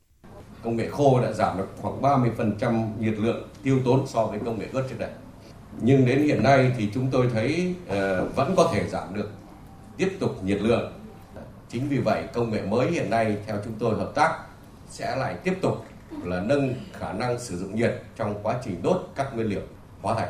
Công 0.64 0.76
nghệ 0.76 0.90
khô 0.90 1.22
đã 1.22 1.34
giảm 1.34 1.58
được 1.58 1.68
khoảng 1.78 2.02
30% 2.02 2.88
nhiệt 3.00 3.20
lượng 3.20 3.48
tiêu 3.64 3.80
tốn 3.86 4.08
so 4.08 4.26
với 4.26 4.40
công 4.46 4.60
nghệ 4.60 4.68
ướt 4.74 4.88
trước 4.90 5.00
đây. 5.00 5.12
Nhưng 5.82 6.06
đến 6.06 6.24
hiện 6.24 6.44
nay 6.44 6.72
thì 6.78 6.90
chúng 6.94 7.08
tôi 7.12 7.30
thấy 7.34 7.76
uh, 7.84 8.36
vẫn 8.36 8.54
có 8.58 8.72
thể 8.74 8.90
giảm 8.90 9.14
được 9.16 9.30
tiếp 10.00 10.18
tục 10.20 10.44
nhiệt 10.44 10.62
lượng. 10.62 10.94
Chính 11.70 11.90
vì 11.90 11.98
vậy 11.98 12.24
công 12.34 12.52
nghệ 12.52 12.62
mới 12.62 12.92
hiện 12.92 13.10
nay 13.10 13.38
theo 13.48 13.58
chúng 13.66 13.74
tôi 13.80 13.96
hợp 13.96 14.12
tác 14.16 14.40
sẽ 14.90 15.16
lại 15.16 15.36
tiếp 15.44 15.54
tục 15.62 15.86
là 16.24 16.42
nâng 16.42 16.74
khả 16.94 17.14
năng 17.14 17.40
sử 17.40 17.58
dụng 17.58 17.76
nhiệt 17.76 18.02
trong 18.16 18.40
quá 18.44 18.62
trình 18.66 18.82
đốt 18.84 19.12
các 19.16 19.36
nguyên 19.36 19.48
liệu 19.48 19.62
hóa 20.02 20.16
thạch. 20.16 20.30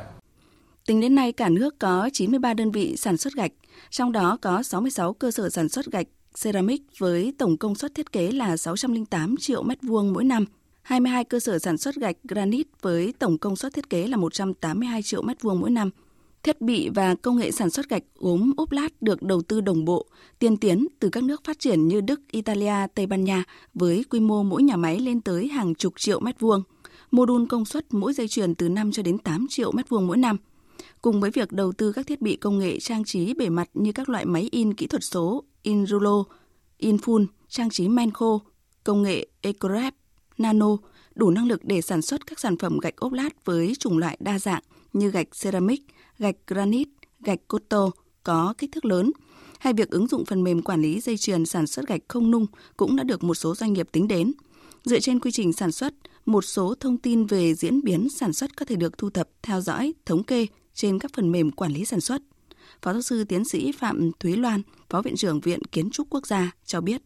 Tính 0.86 1.02
đến 1.02 1.16
nay 1.16 1.32
cả 1.32 1.50
nước 1.50 1.80
có 1.80 2.10
93 2.14 2.54
đơn 2.54 2.72
vị 2.72 2.96
sản 2.98 3.18
xuất 3.18 3.34
gạch, 3.34 3.52
trong 3.90 4.12
đó 4.12 4.38
có 4.42 4.64
66 4.64 5.14
cơ 5.14 5.32
sở 5.32 5.50
sản 5.50 5.70
xuất 5.70 5.86
gạch 5.86 6.08
ceramic 6.44 6.82
với 6.98 7.34
tổng 7.38 7.58
công 7.58 7.76
suất 7.76 7.96
thiết 7.96 8.12
kế 8.12 8.32
là 8.32 8.58
608 8.58 9.36
triệu 9.40 9.64
mét 9.64 9.78
vuông 9.82 10.14
mỗi 10.14 10.24
năm. 10.24 10.46
22 10.82 11.24
cơ 11.24 11.40
sở 11.40 11.60
sản 11.60 11.78
xuất 11.78 11.96
gạch 11.96 12.16
granite 12.24 12.70
với 12.82 13.14
tổng 13.20 13.38
công 13.38 13.56
suất 13.56 13.74
thiết 13.74 13.90
kế 13.90 14.08
là 14.08 14.18
182 14.18 15.02
triệu 15.02 15.22
mét 15.22 15.42
vuông 15.42 15.60
mỗi 15.60 15.70
năm 15.70 15.90
thiết 16.44 16.62
bị 16.62 16.90
và 16.90 17.16
công 17.16 17.38
nghệ 17.38 17.52
sản 17.52 17.70
xuất 17.70 17.90
gạch 17.90 18.04
gốm 18.16 18.54
ốp 18.58 18.72
lát 18.72 19.02
được 19.02 19.24
đầu 19.24 19.42
tư 19.42 19.62
đồng 19.62 19.86
bộ, 19.86 20.06
tiên 20.40 20.58
tiến 20.58 20.88
từ 21.00 21.10
các 21.10 21.24
nước 21.24 21.44
phát 21.44 21.60
triển 21.60 21.88
như 21.88 22.02
Đức, 22.02 22.22
Italia, 22.32 22.88
Tây 22.96 23.06
Ban 23.06 23.24
Nha 23.24 23.44
với 23.74 24.04
quy 24.10 24.20
mô 24.20 24.44
mỗi 24.44 24.64
nhà 24.64 24.76
máy 24.76 25.00
lên 25.00 25.22
tới 25.22 25.48
hàng 25.48 25.76
chục 25.76 25.94
triệu 25.98 26.20
mét 26.20 26.40
vuông. 26.40 26.64
Mô 27.12 27.26
đun 27.26 27.48
công 27.48 27.66
suất 27.66 27.94
mỗi 27.94 28.14
dây 28.14 28.28
chuyền 28.28 28.56
từ 28.56 28.70
5 28.70 28.92
cho 28.92 29.04
đến 29.04 29.18
8 29.18 29.48
triệu 29.50 29.72
mét 29.72 29.90
vuông 29.90 30.08
mỗi 30.08 30.18
năm. 30.18 30.38
Cùng 31.02 31.22
với 31.22 31.32
việc 31.32 31.52
đầu 31.52 31.72
tư 31.72 31.92
các 31.92 32.08
thiết 32.08 32.22
bị 32.22 32.36
công 32.36 32.60
nghệ 32.60 32.80
trang 32.80 33.04
trí 33.04 33.34
bề 33.34 33.50
mặt 33.50 33.70
như 33.74 33.92
các 33.92 34.10
loại 34.10 34.26
máy 34.26 34.50
in 34.52 34.74
kỹ 34.74 34.88
thuật 34.88 35.04
số, 35.04 35.44
in 35.62 35.86
rulo, 35.86 36.24
in 36.78 36.96
full, 36.96 37.26
trang 37.48 37.70
trí 37.70 37.88
men 37.88 38.12
khô, 38.12 38.42
công 38.84 39.02
nghệ 39.02 39.28
EcoRep, 39.42 39.94
nano, 40.38 40.78
đủ 41.16 41.30
năng 41.30 41.48
lực 41.48 41.62
để 41.64 41.82
sản 41.82 42.02
xuất 42.02 42.28
các 42.28 42.40
sản 42.40 42.58
phẩm 42.58 42.80
gạch 42.80 42.96
ốp 42.96 43.14
lát 43.14 43.46
với 43.46 43.74
chủng 43.80 43.98
loại 43.98 44.18
đa 44.20 44.40
dạng 44.40 44.62
như 44.94 45.10
gạch 45.10 45.28
ceramic, 45.44 45.82
gạch 46.20 46.36
granite, 46.48 46.92
gạch 47.20 47.40
cotto 47.48 47.92
có 48.24 48.54
kích 48.58 48.72
thước 48.72 48.86
lớn, 48.86 49.12
hay 49.60 49.74
việc 49.74 49.90
ứng 49.90 50.08
dụng 50.08 50.26
phần 50.26 50.44
mềm 50.44 50.62
quản 50.62 50.82
lý 50.82 51.00
dây 51.00 51.18
chuyền 51.18 51.46
sản 51.46 51.68
xuất 51.68 51.88
gạch 51.88 52.02
không 52.08 52.32
nung 52.32 52.46
cũng 52.78 52.96
đã 52.96 53.04
được 53.04 53.24
một 53.24 53.36
số 53.36 53.56
doanh 53.56 53.74
nghiệp 53.74 53.88
tính 53.92 54.08
đến. 54.08 54.32
Dựa 54.84 55.00
trên 55.00 55.20
quy 55.20 55.32
trình 55.32 55.54
sản 55.54 55.72
xuất, 55.72 55.94
một 56.26 56.42
số 56.42 56.76
thông 56.80 56.98
tin 56.98 57.26
về 57.26 57.54
diễn 57.54 57.82
biến 57.82 58.10
sản 58.10 58.34
xuất 58.34 58.58
có 58.58 58.66
thể 58.66 58.76
được 58.76 58.98
thu 58.98 59.10
thập, 59.10 59.30
theo 59.42 59.62
dõi, 59.62 59.94
thống 60.06 60.24
kê 60.24 60.48
trên 60.74 61.00
các 61.00 61.12
phần 61.16 61.32
mềm 61.32 61.52
quản 61.52 61.72
lý 61.72 61.86
sản 61.86 62.02
xuất. 62.02 62.22
Phó 62.82 62.94
giáo 62.94 63.02
sư 63.02 63.24
tiến 63.24 63.46
sĩ 63.46 63.72
Phạm 63.72 64.12
Thúy 64.20 64.36
Loan, 64.36 64.62
Phó 64.90 65.02
Viện 65.02 65.16
trưởng 65.16 65.40
Viện 65.40 65.64
Kiến 65.64 65.90
trúc 65.90 66.08
Quốc 66.10 66.28
gia 66.28 66.52
cho 66.66 66.82
biết. 66.82 67.02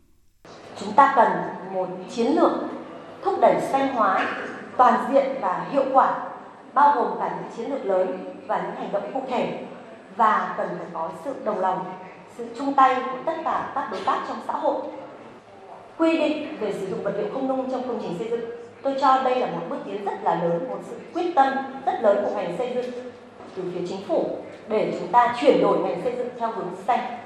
Chúng 0.80 0.94
ta 0.94 1.13
cần 1.16 1.31
một 1.74 1.88
chiến 2.16 2.35
lược 2.35 2.52
thúc 3.23 3.40
đẩy 3.42 3.61
xanh 3.71 3.95
hóa 3.95 4.42
toàn 4.78 5.14
diện 5.14 5.26
và 5.42 5.69
hiệu 5.71 5.85
quả, 5.94 6.30
bao 6.73 6.95
gồm 6.95 7.19
cả 7.19 7.40
những 7.42 7.57
chiến 7.57 7.71
lược 7.71 7.85
lớn 7.85 8.32
và 8.47 8.62
những 8.62 8.76
hành 8.76 8.92
động 8.92 9.12
cụ 9.14 9.21
thể 9.30 9.66
và 10.16 10.56
cần 10.57 10.69
phải 10.78 10.88
có 10.94 11.12
sự 11.26 11.33
đồng 11.45 11.59
lòng, 11.59 11.85
sự 12.38 12.47
chung 12.57 12.73
tay 12.73 12.95
của 12.95 13.18
tất 13.26 13.35
cả 13.44 13.71
các 13.76 13.90
đối 13.92 14.02
tác 14.06 14.26
trong 14.28 14.38
xã 14.47 14.54
hội. 14.54 14.81
Quy 15.97 16.18
định 16.18 16.57
về 16.59 16.73
sử 16.73 16.88
dụng 16.90 17.04
vật 17.04 17.14
liệu 17.18 17.28
không 17.33 17.47
nung 17.47 17.71
trong 17.71 17.88
công 17.88 18.00
trình 18.02 18.16
xây 18.19 18.30
dựng, 18.30 18.50
tôi 18.81 18.95
cho 19.02 19.23
đây 19.23 19.40
là 19.40 19.52
một 19.52 19.62
bước 19.69 19.78
tiến 19.85 20.06
rất 20.06 20.23
là 20.23 20.44
lớn, 20.44 20.68
một 20.69 20.80
sự 20.90 20.95
quyết 21.14 21.31
tâm 21.35 21.54
rất 21.85 22.02
lớn 22.02 22.26
của 22.26 22.35
ngành 22.35 22.57
xây 22.57 22.71
dựng 22.76 22.92
từ 23.56 23.64
phía 23.73 23.88
chính 23.88 24.07
phủ 24.07 24.38
để 24.69 24.97
chúng 25.00 25.12
ta 25.12 25.35
chuyển 25.42 25.62
đổi 25.62 25.80
ngành 25.80 26.02
xây 26.04 26.16
dựng 26.18 26.28
theo 26.40 26.52
hướng 26.52 26.76
xanh. 26.88 27.18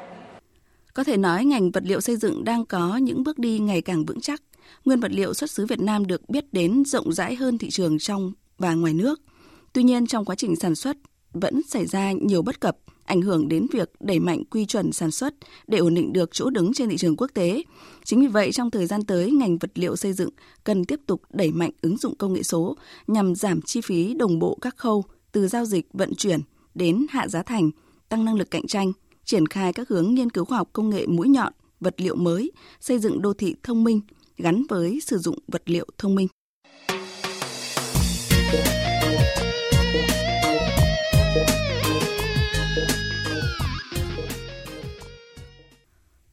Có 0.93 1.03
thể 1.03 1.17
nói 1.17 1.45
ngành 1.45 1.71
vật 1.71 1.83
liệu 1.85 2.01
xây 2.01 2.15
dựng 2.15 2.43
đang 2.43 2.65
có 2.65 2.97
những 2.97 3.23
bước 3.23 3.39
đi 3.39 3.59
ngày 3.59 3.81
càng 3.81 4.05
vững 4.05 4.21
chắc. 4.21 4.41
Nguyên 4.85 4.99
vật 4.99 5.11
liệu 5.11 5.33
xuất 5.33 5.51
xứ 5.51 5.65
Việt 5.65 5.79
Nam 5.79 6.07
được 6.07 6.29
biết 6.29 6.53
đến 6.53 6.83
rộng 6.85 7.13
rãi 7.13 7.35
hơn 7.35 7.57
thị 7.57 7.69
trường 7.69 7.99
trong 7.99 8.31
và 8.57 8.73
ngoài 8.73 8.93
nước. 8.93 9.19
Tuy 9.73 9.83
nhiên 9.83 10.07
trong 10.07 10.25
quá 10.25 10.35
trình 10.35 10.55
sản 10.55 10.75
xuất 10.75 10.97
vẫn 11.33 11.61
xảy 11.67 11.85
ra 11.85 12.11
nhiều 12.11 12.41
bất 12.41 12.59
cập, 12.59 12.77
ảnh 13.05 13.21
hưởng 13.21 13.47
đến 13.47 13.67
việc 13.71 13.91
đẩy 13.99 14.19
mạnh 14.19 14.43
quy 14.45 14.65
chuẩn 14.65 14.91
sản 14.91 15.11
xuất 15.11 15.33
để 15.67 15.77
ổn 15.77 15.93
định 15.93 16.13
được 16.13 16.29
chỗ 16.33 16.49
đứng 16.49 16.73
trên 16.73 16.89
thị 16.89 16.97
trường 16.97 17.15
quốc 17.17 17.31
tế. 17.33 17.63
Chính 18.03 18.21
vì 18.21 18.27
vậy, 18.27 18.51
trong 18.51 18.71
thời 18.71 18.85
gian 18.85 19.03
tới, 19.03 19.31
ngành 19.31 19.57
vật 19.57 19.71
liệu 19.75 19.95
xây 19.95 20.13
dựng 20.13 20.29
cần 20.63 20.85
tiếp 20.85 20.99
tục 21.05 21.21
đẩy 21.29 21.51
mạnh 21.51 21.71
ứng 21.81 21.97
dụng 21.97 22.15
công 22.15 22.33
nghệ 22.33 22.43
số 22.43 22.77
nhằm 23.07 23.35
giảm 23.35 23.61
chi 23.61 23.81
phí 23.81 24.13
đồng 24.13 24.39
bộ 24.39 24.57
các 24.61 24.77
khâu 24.77 25.03
từ 25.31 25.47
giao 25.47 25.65
dịch 25.65 25.87
vận 25.93 26.15
chuyển 26.15 26.39
đến 26.75 27.05
hạ 27.09 27.27
giá 27.27 27.43
thành, 27.43 27.71
tăng 28.09 28.25
năng 28.25 28.35
lực 28.35 28.51
cạnh 28.51 28.67
tranh, 28.67 28.91
triển 29.25 29.47
khai 29.47 29.73
các 29.73 29.89
hướng 29.89 30.15
nghiên 30.15 30.29
cứu 30.29 30.45
khoa 30.45 30.57
học 30.57 30.69
công 30.73 30.89
nghệ 30.89 31.07
mũi 31.07 31.29
nhọn, 31.29 31.53
vật 31.79 32.01
liệu 32.01 32.15
mới, 32.15 32.51
xây 32.79 32.99
dựng 32.99 33.21
đô 33.21 33.33
thị 33.33 33.55
thông 33.63 33.83
minh 33.83 34.01
gắn 34.37 34.63
với 34.69 34.99
sử 35.05 35.17
dụng 35.17 35.39
vật 35.47 35.61
liệu 35.65 35.85
thông 35.97 36.15
minh. 36.15 36.27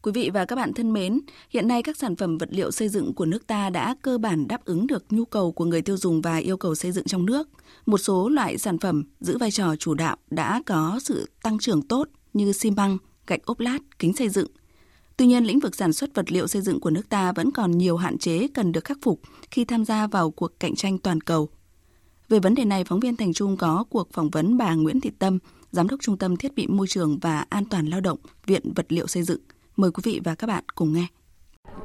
Quý 0.05 0.13
vị 0.13 0.31
và 0.35 0.45
các 0.45 0.57
bạn 0.57 0.73
thân 0.73 0.93
mến, 0.93 1.21
hiện 1.51 1.69
nay 1.69 1.83
các 1.83 1.97
sản 1.97 2.17
phẩm 2.17 2.39
vật 2.39 2.49
liệu 2.53 2.71
xây 2.71 2.89
dựng 2.89 3.15
của 3.15 3.27
nước 3.27 3.47
ta 3.47 3.71
đã 3.71 3.97
cơ 4.03 4.19
bản 4.19 4.49
đáp 4.49 4.65
ứng 4.65 4.87
được 4.87 5.05
nhu 5.11 5.25
cầu 5.25 5.53
của 5.53 5.65
người 5.65 5.83
tiêu 5.83 5.97
dùng 5.97 6.21
và 6.21 6.37
yêu 6.37 6.57
cầu 6.57 6.75
xây 6.75 6.93
dựng 6.93 7.05
trong 7.05 7.27
nước. 7.27 7.49
Một 7.87 7.99
số 7.99 8.29
loại 8.29 8.59
sản 8.59 8.79
phẩm 8.79 9.05
giữ 9.21 9.39
vai 9.39 9.51
trò 9.51 9.77
chủ 9.77 9.95
đạo 9.95 10.17
đã 10.31 10.63
có 10.67 11.01
sự 11.03 11.29
tăng 11.43 11.59
trưởng 11.59 11.83
tốt 11.83 12.09
như 12.33 12.53
xi 12.53 12.71
măng, 12.71 12.99
gạch 13.27 13.43
ốp 13.45 13.61
lát, 13.61 13.79
kính 13.99 14.13
xây 14.13 14.29
dựng. 14.29 14.47
Tuy 15.17 15.27
nhiên, 15.27 15.45
lĩnh 15.45 15.61
vực 15.61 15.75
sản 15.75 15.93
xuất 15.93 16.15
vật 16.15 16.33
liệu 16.33 16.47
xây 16.47 16.63
dựng 16.63 16.81
của 16.81 16.91
nước 16.91 17.09
ta 17.09 17.33
vẫn 17.33 17.51
còn 17.51 17.71
nhiều 17.79 17.97
hạn 17.97 18.19
chế 18.19 18.49
cần 18.55 18.73
được 18.73 18.85
khắc 18.85 18.99
phục 19.03 19.21
khi 19.51 19.65
tham 19.65 19.85
gia 19.85 20.07
vào 20.07 20.31
cuộc 20.31 20.61
cạnh 20.61 20.75
tranh 20.75 20.99
toàn 20.99 21.21
cầu. 21.21 21.49
Về 22.29 22.39
vấn 22.41 22.55
đề 22.55 22.65
này, 22.65 22.85
phóng 22.85 23.01
viên 23.01 23.17
Thành 23.17 23.33
Trung 23.33 23.57
có 23.57 23.85
cuộc 23.91 24.13
phỏng 24.13 24.31
vấn 24.31 24.57
bà 24.57 24.75
Nguyễn 24.75 25.01
Thị 25.01 25.11
Tâm, 25.19 25.39
Giám 25.73 25.89
đốc 25.89 26.01
Trung 26.03 26.19
tâm 26.19 26.37
Thiết 26.37 26.55
bị 26.55 26.67
Môi 26.67 26.87
trường 26.89 27.19
và 27.19 27.47
An 27.49 27.65
toàn 27.65 27.87
Lao 27.87 28.01
động, 28.01 28.19
Viện 28.47 28.73
Vật 28.75 28.87
liệu 28.89 29.07
Xây 29.07 29.23
dựng. 29.23 29.41
Mời 29.77 29.91
quý 29.91 30.01
vị 30.05 30.21
và 30.25 30.35
các 30.35 30.47
bạn 30.47 30.65
cùng 30.75 30.93
nghe. 30.93 31.07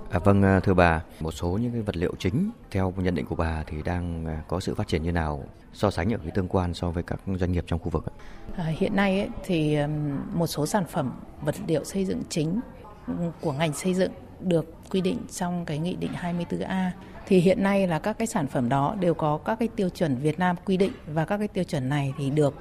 À, 0.10 0.20
vâng 0.20 0.44
à, 0.44 0.60
thưa 0.60 0.74
bà, 0.74 1.04
một 1.20 1.32
số 1.32 1.48
những 1.48 1.72
cái 1.72 1.82
vật 1.82 1.98
liệu 1.98 2.14
chính 2.20 2.50
theo 2.72 2.94
nhận 2.98 3.16
định 3.16 3.26
của 3.26 3.36
bà 3.36 3.64
thì 3.68 3.78
đang 3.86 4.26
à, 4.26 4.44
có 4.48 4.60
sự 4.60 4.76
phát 4.76 4.88
triển 4.88 5.04
như 5.04 5.12
nào 5.12 5.44
so 5.74 5.92
sánh 5.92 6.14
ở 6.14 6.18
cái 6.18 6.32
tương 6.36 6.48
quan 6.48 6.74
so 6.74 6.92
với 6.92 7.04
các 7.04 7.20
doanh 7.36 7.52
nghiệp 7.52 7.64
trong 7.68 7.80
khu 7.80 7.90
vực? 7.90 8.06
À, 8.56 8.64
hiện 8.64 8.96
nay 8.96 9.20
ấy, 9.20 9.30
thì 9.44 9.78
một 10.34 10.48
số 10.48 10.66
sản 10.66 10.84
phẩm 10.90 11.12
vật 11.42 11.56
liệu 11.68 11.84
xây 11.84 12.06
dựng 12.06 12.22
chính 12.30 12.60
của 13.42 13.54
ngành 13.54 13.74
xây 13.74 13.94
dựng 13.94 14.12
được 14.40 14.66
quy 14.90 15.02
định 15.02 15.18
trong 15.32 15.66
cái 15.66 15.78
nghị 15.78 15.96
định 15.96 16.12
24A 16.22 16.90
thì 17.28 17.40
hiện 17.40 17.64
nay 17.64 17.88
là 17.88 18.00
các 18.00 18.18
cái 18.18 18.28
sản 18.28 18.48
phẩm 18.48 18.70
đó 18.70 18.96
đều 19.00 19.14
có 19.14 19.38
các 19.38 19.60
cái 19.60 19.68
tiêu 19.76 19.90
chuẩn 19.90 20.16
Việt 20.16 20.40
Nam 20.40 20.56
quy 20.66 20.78
định 20.78 20.92
và 21.08 21.26
các 21.26 21.38
cái 21.38 21.48
tiêu 21.48 21.64
chuẩn 21.64 21.90
này 21.90 22.14
thì 22.18 22.30
được 22.30 22.56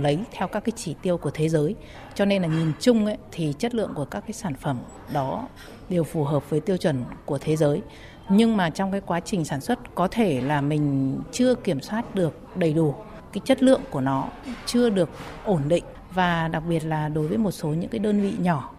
lấy 0.00 0.18
theo 0.32 0.48
các 0.48 0.64
cái 0.64 0.72
chỉ 0.76 0.94
tiêu 1.02 1.18
của 1.18 1.30
thế 1.34 1.48
giới. 1.48 1.74
Cho 2.14 2.24
nên 2.24 2.42
là 2.42 2.48
nhìn 2.48 2.72
chung 2.80 3.06
ấy, 3.06 3.16
thì 3.32 3.54
chất 3.58 3.74
lượng 3.74 3.92
của 3.94 4.04
các 4.04 4.20
cái 4.20 4.32
sản 4.32 4.54
phẩm 4.54 4.78
đó 5.12 5.48
đều 5.88 6.04
phù 6.04 6.24
hợp 6.24 6.50
với 6.50 6.60
tiêu 6.60 6.76
chuẩn 6.76 7.04
của 7.24 7.38
thế 7.38 7.56
giới. 7.56 7.82
Nhưng 8.28 8.56
mà 8.56 8.70
trong 8.70 8.92
cái 8.92 9.00
quá 9.00 9.20
trình 9.20 9.44
sản 9.44 9.60
xuất 9.60 9.94
có 9.94 10.08
thể 10.08 10.40
là 10.40 10.60
mình 10.60 11.18
chưa 11.32 11.54
kiểm 11.54 11.80
soát 11.80 12.14
được 12.14 12.56
đầy 12.56 12.72
đủ 12.72 12.94
cái 13.32 13.42
chất 13.44 13.62
lượng 13.62 13.80
của 13.90 14.00
nó 14.00 14.28
chưa 14.66 14.90
được 14.90 15.10
ổn 15.44 15.62
định 15.68 15.84
và 16.14 16.48
đặc 16.48 16.62
biệt 16.68 16.84
là 16.84 17.08
đối 17.08 17.28
với 17.28 17.38
một 17.38 17.50
số 17.50 17.68
những 17.68 17.90
cái 17.90 17.98
đơn 17.98 18.20
vị 18.20 18.34
nhỏ 18.38 18.74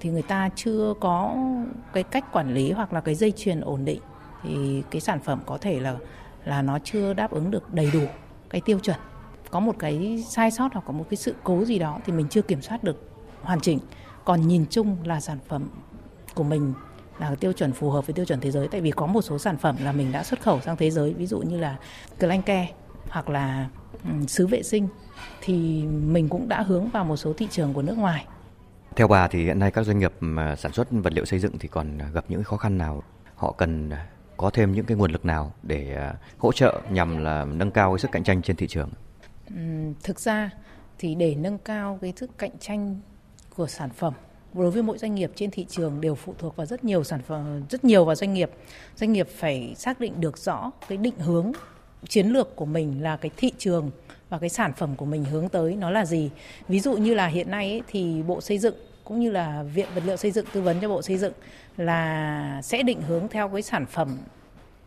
thì 0.00 0.10
người 0.10 0.22
ta 0.22 0.50
chưa 0.54 0.94
có 1.00 1.36
cái 1.92 2.02
cách 2.02 2.32
quản 2.32 2.54
lý 2.54 2.72
hoặc 2.72 2.92
là 2.92 3.00
cái 3.00 3.14
dây 3.14 3.32
chuyền 3.36 3.60
ổn 3.60 3.84
định, 3.84 4.00
thì 4.42 4.82
cái 4.90 5.00
sản 5.00 5.20
phẩm 5.20 5.40
có 5.46 5.58
thể 5.58 5.80
là 5.80 5.96
là 6.44 6.62
nó 6.62 6.78
chưa 6.78 7.14
đáp 7.14 7.30
ứng 7.30 7.50
được 7.50 7.74
đầy 7.74 7.90
đủ 7.92 8.00
cái 8.50 8.60
tiêu 8.64 8.78
chuẩn. 8.78 8.96
Có 9.50 9.60
một 9.60 9.74
cái 9.78 10.24
sai 10.28 10.50
sót 10.50 10.68
hoặc 10.72 10.82
có 10.86 10.92
một 10.92 11.06
cái 11.10 11.16
sự 11.16 11.34
cố 11.44 11.64
gì 11.64 11.78
đó 11.78 11.98
thì 12.06 12.12
mình 12.12 12.26
chưa 12.30 12.42
kiểm 12.42 12.62
soát 12.62 12.84
được 12.84 13.10
hoàn 13.42 13.60
chỉnh. 13.60 13.78
Còn 14.24 14.48
nhìn 14.48 14.64
chung 14.70 14.96
là 15.04 15.20
sản 15.20 15.38
phẩm 15.48 15.68
của 16.34 16.44
mình 16.44 16.72
là 17.18 17.34
tiêu 17.34 17.52
chuẩn 17.52 17.72
phù 17.72 17.90
hợp 17.90 18.06
với 18.06 18.14
tiêu 18.14 18.24
chuẩn 18.24 18.40
thế 18.40 18.50
giới. 18.50 18.68
Tại 18.68 18.80
vì 18.80 18.90
có 18.90 19.06
một 19.06 19.22
số 19.22 19.38
sản 19.38 19.56
phẩm 19.56 19.76
là 19.84 19.92
mình 19.92 20.12
đã 20.12 20.22
xuất 20.22 20.40
khẩu 20.42 20.60
sang 20.60 20.76
thế 20.76 20.90
giới, 20.90 21.14
ví 21.14 21.26
dụ 21.26 21.38
như 21.38 21.58
là 21.58 21.76
Glenke 22.18 22.68
hoặc 23.08 23.28
là 23.28 23.68
xứ 24.04 24.26
sứ 24.26 24.46
vệ 24.46 24.62
sinh, 24.62 24.88
thì 25.40 25.82
mình 25.86 26.28
cũng 26.28 26.48
đã 26.48 26.62
hướng 26.62 26.88
vào 26.88 27.04
một 27.04 27.16
số 27.16 27.32
thị 27.32 27.48
trường 27.50 27.74
của 27.74 27.82
nước 27.82 27.98
ngoài 27.98 28.26
theo 28.96 29.08
bà 29.08 29.28
thì 29.28 29.44
hiện 29.44 29.58
nay 29.58 29.70
các 29.70 29.86
doanh 29.86 29.98
nghiệp, 29.98 30.12
mà 30.20 30.56
sản 30.56 30.72
xuất 30.72 30.88
vật 30.90 31.12
liệu 31.12 31.24
xây 31.24 31.38
dựng 31.38 31.58
thì 31.58 31.68
còn 31.68 31.98
gặp 32.12 32.24
những 32.28 32.42
khó 32.42 32.56
khăn 32.56 32.78
nào? 32.78 33.02
Họ 33.34 33.52
cần 33.52 33.90
có 34.36 34.50
thêm 34.50 34.72
những 34.72 34.84
cái 34.84 34.96
nguồn 34.96 35.12
lực 35.12 35.24
nào 35.24 35.52
để 35.62 35.94
à, 35.94 36.14
hỗ 36.38 36.52
trợ 36.52 36.80
nhằm 36.90 37.24
là 37.24 37.44
nâng 37.44 37.70
cao 37.70 37.92
cái 37.92 37.98
sức 37.98 38.12
cạnh 38.12 38.24
tranh 38.24 38.42
trên 38.42 38.56
thị 38.56 38.66
trường? 38.66 38.90
thực 40.02 40.20
ra 40.20 40.50
thì 40.98 41.14
để 41.14 41.34
nâng 41.34 41.58
cao 41.58 41.98
cái 42.02 42.12
sức 42.16 42.38
cạnh 42.38 42.58
tranh 42.60 43.00
của 43.56 43.66
sản 43.66 43.90
phẩm 43.90 44.14
đối 44.54 44.70
với 44.70 44.82
mỗi 44.82 44.98
doanh 44.98 45.14
nghiệp 45.14 45.30
trên 45.34 45.50
thị 45.50 45.66
trường 45.68 46.00
đều 46.00 46.14
phụ 46.14 46.34
thuộc 46.38 46.56
vào 46.56 46.66
rất 46.66 46.84
nhiều 46.84 47.04
sản 47.04 47.20
phẩm, 47.22 47.62
rất 47.70 47.84
nhiều 47.84 48.04
vào 48.04 48.14
doanh 48.14 48.34
nghiệp 48.34 48.50
doanh 48.96 49.12
nghiệp 49.12 49.28
phải 49.36 49.74
xác 49.76 50.00
định 50.00 50.20
được 50.20 50.38
rõ 50.38 50.70
cái 50.88 50.98
định 50.98 51.18
hướng 51.18 51.52
chiến 52.08 52.26
lược 52.26 52.56
của 52.56 52.64
mình 52.64 53.02
là 53.02 53.16
cái 53.16 53.30
thị 53.36 53.52
trường 53.58 53.90
và 54.30 54.38
cái 54.38 54.48
sản 54.48 54.72
phẩm 54.72 54.96
của 54.96 55.04
mình 55.04 55.24
hướng 55.24 55.48
tới 55.48 55.76
nó 55.76 55.90
là 55.90 56.04
gì? 56.04 56.30
Ví 56.68 56.80
dụ 56.80 56.96
như 56.96 57.14
là 57.14 57.26
hiện 57.26 57.50
nay 57.50 57.70
ấy, 57.70 57.82
thì 57.86 58.22
bộ 58.22 58.40
xây 58.40 58.58
dựng 58.58 58.74
cũng 59.04 59.20
như 59.20 59.30
là 59.30 59.62
viện 59.62 59.88
vật 59.94 60.02
liệu 60.06 60.16
xây 60.16 60.30
dựng 60.30 60.46
tư 60.52 60.60
vấn 60.60 60.80
cho 60.80 60.88
bộ 60.88 61.02
xây 61.02 61.18
dựng 61.18 61.32
là 61.76 62.60
sẽ 62.62 62.82
định 62.82 63.02
hướng 63.02 63.28
theo 63.28 63.48
cái 63.48 63.62
sản 63.62 63.86
phẩm 63.86 64.18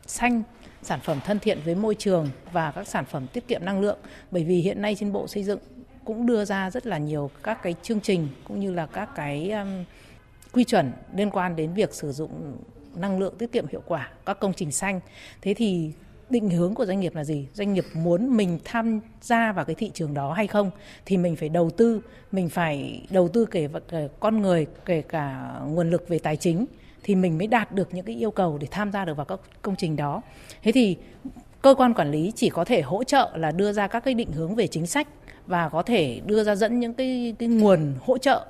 xanh 0.06 0.44
sản 0.82 1.00
phẩm 1.04 1.20
thân 1.26 1.40
thiện 1.40 1.60
với 1.66 1.76
môi 1.76 1.96
trường 1.96 2.30
và 2.52 2.72
các 2.72 2.88
sản 2.88 3.06
phẩm 3.06 3.28
tiết 3.34 3.48
kiệm 3.48 3.66
năng 3.66 3.82
lượng. 3.82 3.98
Bởi 4.32 4.44
vì 4.44 4.56
hiện 4.56 4.82
nay 4.82 4.96
trên 5.00 5.12
bộ 5.12 5.28
xây 5.28 5.44
dựng 5.44 5.60
cũng 6.06 6.26
đưa 6.26 6.46
ra 6.46 6.72
rất 6.72 6.88
là 6.88 6.98
nhiều 6.98 7.30
các 7.44 7.64
cái 7.64 7.76
chương 7.82 8.00
trình 8.00 8.28
cũng 8.44 8.60
như 8.60 8.74
là 8.74 8.86
các 8.86 9.10
cái 9.16 9.52
um, 9.52 9.84
quy 10.54 10.64
chuẩn 10.64 10.92
liên 11.16 11.30
quan 11.30 11.56
đến 11.56 11.74
việc 11.74 11.94
sử 11.94 12.12
dụng 12.12 12.58
năng 12.96 13.20
lượng 13.20 13.36
tiết 13.38 13.52
kiệm 13.52 13.68
hiệu 13.68 13.82
quả 13.86 14.12
các 14.26 14.40
công 14.40 14.54
trình 14.54 14.72
xanh. 14.72 15.00
Thế 15.42 15.54
thì 15.54 15.92
định 16.30 16.50
hướng 16.50 16.74
của 16.74 16.86
doanh 16.86 17.00
nghiệp 17.00 17.16
là 17.16 17.24
gì? 17.24 17.48
Doanh 17.54 17.74
nghiệp 17.74 17.86
muốn 17.94 18.38
mình 18.38 18.60
tham 18.64 19.00
gia 19.22 19.52
vào 19.52 19.66
cái 19.66 19.76
thị 19.76 19.92
trường 19.94 20.14
đó 20.14 20.34
hay 20.34 20.48
không? 20.48 20.72
Thì 21.06 21.18
mình 21.18 21.36
phải 21.36 21.50
đầu 21.50 21.70
tư, 21.70 22.02
mình 22.32 22.50
phải 22.50 23.06
đầu 23.10 23.28
tư 23.28 23.46
kể 23.46 23.68
cả 23.88 24.00
con 24.20 24.42
người, 24.42 24.68
kể 24.86 25.02
cả 25.02 25.54
nguồn 25.68 25.90
lực 25.90 26.08
về 26.08 26.20
tài 26.20 26.38
chính 26.38 26.66
thì 27.04 27.16
mình 27.16 27.38
mới 27.38 27.48
đạt 27.48 27.72
được 27.72 27.94
những 27.94 28.06
cái 28.06 28.16
yêu 28.16 28.32
cầu 28.32 28.58
để 28.58 28.68
tham 28.72 28.92
gia 28.92 29.06
được 29.06 29.18
vào 29.18 29.26
các 29.26 29.40
công 29.62 29.76
trình 29.76 29.96
đó. 29.96 30.22
Thế 30.64 30.72
thì 30.72 30.98
cơ 31.62 31.76
quan 31.78 31.94
quản 31.94 32.12
lý 32.12 32.32
chỉ 32.36 32.50
có 32.50 32.66
thể 32.66 32.82
hỗ 32.82 33.04
trợ 33.04 33.32
là 33.36 33.52
đưa 33.52 33.74
ra 33.74 33.88
các 33.88 34.04
cái 34.04 34.14
định 34.14 34.32
hướng 34.32 34.56
về 34.56 34.68
chính 34.68 34.88
sách 34.88 35.08
và 35.48 35.70
có 35.70 35.84
thể 35.84 36.22
đưa 36.26 36.44
ra 36.44 36.56
dẫn 36.56 36.80
những 36.80 36.94
cái 36.94 37.36
cái 37.40 37.50
nguồn 37.50 37.94
hỗ 38.02 38.18
trợ 38.18 38.46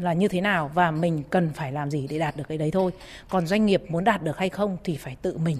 là 0.00 0.12
như 0.12 0.28
thế 0.28 0.40
nào 0.40 0.70
và 0.74 0.90
mình 0.90 1.22
cần 1.30 1.50
phải 1.54 1.72
làm 1.72 1.90
gì 1.90 2.06
để 2.10 2.18
đạt 2.18 2.36
được 2.36 2.44
cái 2.48 2.58
đấy 2.58 2.70
thôi. 2.70 2.92
Còn 3.28 3.46
doanh 3.46 3.66
nghiệp 3.66 3.82
muốn 3.88 4.04
đạt 4.04 4.22
được 4.22 4.38
hay 4.38 4.48
không 4.48 4.76
thì 4.84 4.96
phải 4.96 5.16
tự 5.22 5.38
mình 5.38 5.56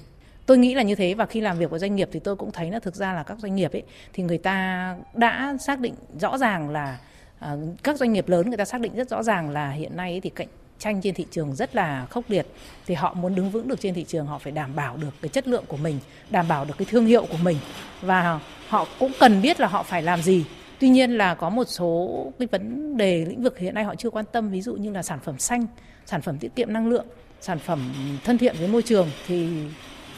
tôi 0.47 0.59
nghĩ 0.59 0.75
là 0.75 0.83
như 0.83 0.95
thế 0.95 1.15
và 1.15 1.27
khi 1.27 1.41
làm 1.41 1.59
việc 1.59 1.71
với 1.71 1.81
doanh 1.81 1.97
nghiệp 1.97 2.09
thì 2.13 2.21
tôi 2.21 2.37
cũng 2.37 2.53
thấy 2.53 2.71
là 2.71 2.79
thực 2.79 2.95
ra 2.95 3.13
là 3.13 3.23
các 3.23 3.39
doanh 3.39 3.55
nghiệp 3.55 3.73
ấy 3.73 3.83
thì 4.13 4.23
người 4.23 4.39
ta 4.39 4.97
đã 5.15 5.57
xác 5.61 5.81
định 5.81 5.95
rõ 6.21 6.39
ràng 6.39 6.71
là 6.71 6.99
uh, 7.45 7.59
các 7.83 7.97
doanh 7.97 8.13
nghiệp 8.13 8.29
lớn 8.29 8.49
người 8.49 8.57
ta 8.57 8.65
xác 8.65 8.81
định 8.81 8.95
rất 8.97 9.09
rõ 9.09 9.23
ràng 9.23 9.51
là 9.51 9.71
hiện 9.71 9.97
nay 9.97 10.11
ấy 10.11 10.21
thì 10.21 10.31
cạnh 10.31 10.49
tranh 10.79 11.01
trên 11.03 11.15
thị 11.15 11.27
trường 11.31 11.55
rất 11.55 11.77
là 11.77 12.07
khốc 12.11 12.25
liệt. 12.29 12.47
Thì 12.87 12.95
họ 12.95 13.15
muốn 13.15 13.35
đứng 13.35 13.51
vững 13.51 13.69
được 13.69 13.81
trên 13.81 13.95
thị 13.95 14.05
trường 14.05 14.27
họ 14.27 14.39
phải 14.39 14.53
đảm 14.53 14.77
bảo 14.77 14.97
được 14.97 15.15
cái 15.23 15.29
chất 15.29 15.49
lượng 15.49 15.65
của 15.69 15.77
mình 15.77 15.99
đảm 16.31 16.49
bảo 16.49 16.65
được 16.65 16.75
cái 16.79 16.87
thương 16.91 17.07
hiệu 17.07 17.27
của 17.31 17.39
mình 17.43 17.57
và 18.01 18.41
họ 18.69 18.87
cũng 18.99 19.13
cần 19.21 19.43
biết 19.43 19.61
là 19.61 19.67
họ 19.67 19.83
phải 19.83 20.03
làm 20.03 20.23
gì. 20.23 20.45
Tuy 20.81 20.89
nhiên 20.89 21.11
là 21.11 21.35
có 21.35 21.51
một 21.51 21.65
số 21.65 22.33
cái 22.39 22.49
vấn 22.53 22.97
đề 22.97 23.25
lĩnh 23.25 23.43
vực 23.43 23.59
hiện 23.59 23.75
nay 23.75 23.85
họ 23.85 23.95
chưa 23.95 24.11
quan 24.11 24.25
tâm 24.33 24.51
ví 24.51 24.63
dụ 24.63 24.75
như 24.75 24.91
là 24.91 25.03
sản 25.03 25.19
phẩm 25.25 25.39
xanh 25.39 25.67
sản 26.07 26.23
phẩm 26.23 26.39
tiết 26.39 26.55
kiệm 26.57 26.73
năng 26.73 26.89
lượng 26.89 27.07
sản 27.41 27.59
phẩm 27.59 27.93
thân 28.25 28.39
thiện 28.39 28.57
với 28.59 28.69
môi 28.69 28.83
trường 28.83 29.11
thì 29.27 29.49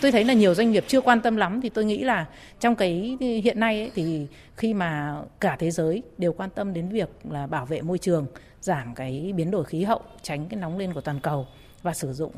tôi 0.01 0.13
thấy 0.13 0.25
là 0.25 0.35
nhiều 0.35 0.55
doanh 0.55 0.71
nghiệp 0.71 0.85
chưa 0.87 1.01
quan 1.01 1.21
tâm 1.21 1.37
lắm 1.37 1.61
thì 1.61 1.69
tôi 1.69 1.85
nghĩ 1.85 2.05
là 2.05 2.27
trong 2.61 2.77
cái 2.77 3.17
hiện 3.21 3.61
nay 3.61 3.81
ấy, 3.81 3.91
thì 3.95 4.27
khi 4.57 4.75
mà 4.75 5.17
cả 5.41 5.57
thế 5.59 5.71
giới 5.71 6.03
đều 6.19 6.33
quan 6.33 6.51
tâm 6.51 6.75
đến 6.75 6.89
việc 6.89 7.09
là 7.31 7.47
bảo 7.47 7.67
vệ 7.67 7.83
môi 7.83 7.99
trường 7.99 8.27
giảm 8.61 8.95
cái 8.95 9.33
biến 9.37 9.51
đổi 9.51 9.65
khí 9.65 9.85
hậu 9.85 10.01
tránh 10.23 10.47
cái 10.49 10.61
nóng 10.61 10.79
lên 10.79 10.93
của 10.93 11.01
toàn 11.01 11.21
cầu 11.21 11.47
và 11.83 11.95
sử 11.95 12.13
dụng 12.13 12.33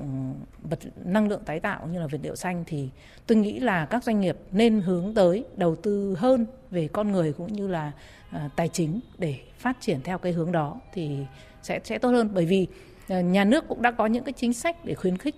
vật 0.62 0.78
năng 1.04 1.28
lượng 1.28 1.42
tái 1.44 1.60
tạo 1.60 1.86
như 1.86 2.00
là 2.00 2.06
vật 2.06 2.20
liệu 2.22 2.36
xanh 2.36 2.64
thì 2.66 2.88
tôi 3.26 3.38
nghĩ 3.38 3.60
là 3.60 3.86
các 3.86 4.04
doanh 4.04 4.20
nghiệp 4.20 4.36
nên 4.52 4.80
hướng 4.80 5.14
tới 5.14 5.44
đầu 5.56 5.76
tư 5.76 6.16
hơn 6.18 6.46
về 6.70 6.88
con 6.88 7.12
người 7.12 7.32
cũng 7.32 7.52
như 7.52 7.68
là 7.68 7.92
uh, 8.36 8.40
tài 8.56 8.68
chính 8.68 9.00
để 9.18 9.38
phát 9.58 9.76
triển 9.80 10.00
theo 10.04 10.18
cái 10.18 10.32
hướng 10.32 10.52
đó 10.52 10.80
thì 10.92 11.16
sẽ 11.62 11.80
sẽ 11.84 11.98
tốt 11.98 12.08
hơn. 12.08 12.30
Bởi 12.34 12.46
vì 12.46 12.66
uh, 13.12 13.24
nhà 13.24 13.44
nước 13.44 13.68
cũng 13.68 13.82
đã 13.82 13.90
có 13.90 14.06
những 14.06 14.24
cái 14.24 14.32
chính 14.32 14.52
sách 14.52 14.84
để 14.84 14.94
khuyến 14.94 15.18
khích 15.18 15.34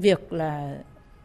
việc 0.00 0.32
là 0.32 0.78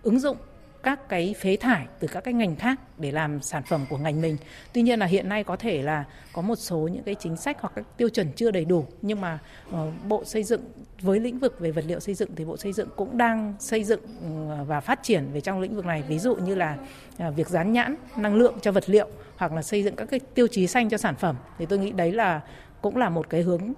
ứng 0.03 0.19
dụng 0.19 0.37
các 0.83 1.09
cái 1.09 1.35
phế 1.39 1.55
thải 1.55 1.87
từ 1.99 2.07
các 2.07 2.23
cái 2.23 2.33
ngành 2.33 2.55
khác 2.55 2.79
để 2.97 3.11
làm 3.11 3.41
sản 3.41 3.63
phẩm 3.63 3.85
của 3.89 3.97
ngành 3.97 4.21
mình. 4.21 4.37
Tuy 4.73 4.81
nhiên 4.81 4.99
là 4.99 5.05
hiện 5.05 5.29
nay 5.29 5.43
có 5.43 5.55
thể 5.55 5.81
là 5.81 6.05
có 6.33 6.41
một 6.41 6.55
số 6.55 6.77
những 6.77 7.03
cái 7.03 7.15
chính 7.15 7.35
sách 7.35 7.57
hoặc 7.59 7.73
các 7.75 7.85
tiêu 7.97 8.09
chuẩn 8.09 8.31
chưa 8.35 8.51
đầy 8.51 8.65
đủ, 8.65 8.85
nhưng 9.01 9.21
mà 9.21 9.39
ờ, 9.71 9.91
Bộ 10.07 10.23
Xây 10.25 10.43
dựng, 10.43 10.61
với 11.01 11.19
lĩnh 11.19 11.39
vực 11.39 11.59
về 11.59 11.71
vật 11.71 11.85
liệu 11.87 11.99
xây 11.99 12.15
dựng 12.15 12.29
thì 12.35 12.45
Bộ 12.45 12.57
Xây 12.57 12.73
dựng 12.73 12.89
cũng 12.95 13.17
đang 13.17 13.53
xây 13.59 13.83
dựng 13.83 14.01
ờ, 14.49 14.63
và 14.63 14.79
phát 14.79 15.03
triển 15.03 15.27
về 15.33 15.41
trong 15.41 15.59
lĩnh 15.59 15.75
vực 15.75 15.85
này. 15.85 16.03
Ví 16.07 16.19
dụ 16.19 16.35
như 16.35 16.55
là 16.55 16.77
ờ, 17.17 17.31
việc 17.31 17.49
dán 17.49 17.73
nhãn 17.73 17.95
năng 18.17 18.35
lượng 18.35 18.55
cho 18.61 18.71
vật 18.71 18.89
liệu 18.89 19.07
hoặc 19.37 19.53
là 19.53 19.61
xây 19.61 19.83
dựng 19.83 19.95
các 19.95 20.05
cái 20.05 20.19
tiêu 20.19 20.47
chí 20.47 20.67
xanh 20.67 20.89
cho 20.89 20.97
sản 20.97 21.15
phẩm 21.15 21.35
thì 21.57 21.65
tôi 21.65 21.79
nghĩ 21.79 21.91
đấy 21.91 22.11
là, 22.11 22.41
cũng 22.81 22.97
là 22.97 23.09
một 23.09 23.29
cái 23.29 23.41
hướng 23.41 23.73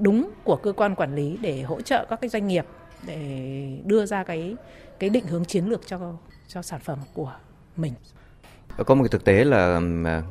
đúng 0.00 0.30
của 0.44 0.56
cơ 0.56 0.72
quan 0.72 0.94
quản 0.94 1.14
lý 1.14 1.38
để 1.40 1.62
hỗ 1.62 1.80
trợ 1.80 2.06
các 2.10 2.20
cái 2.20 2.28
doanh 2.28 2.46
nghiệp 2.46 2.66
để 3.06 3.80
đưa 3.84 4.06
ra 4.06 4.24
cái 4.24 4.56
cái 4.98 5.10
định 5.10 5.26
hướng 5.26 5.44
chiến 5.44 5.66
lược 5.66 5.86
cho 5.86 6.12
cho 6.48 6.62
sản 6.62 6.80
phẩm 6.80 6.98
của 7.14 7.32
mình. 7.76 7.92
Có 8.86 8.94
một 8.94 9.02
cái 9.04 9.08
thực 9.08 9.24
tế 9.24 9.44
là 9.44 9.78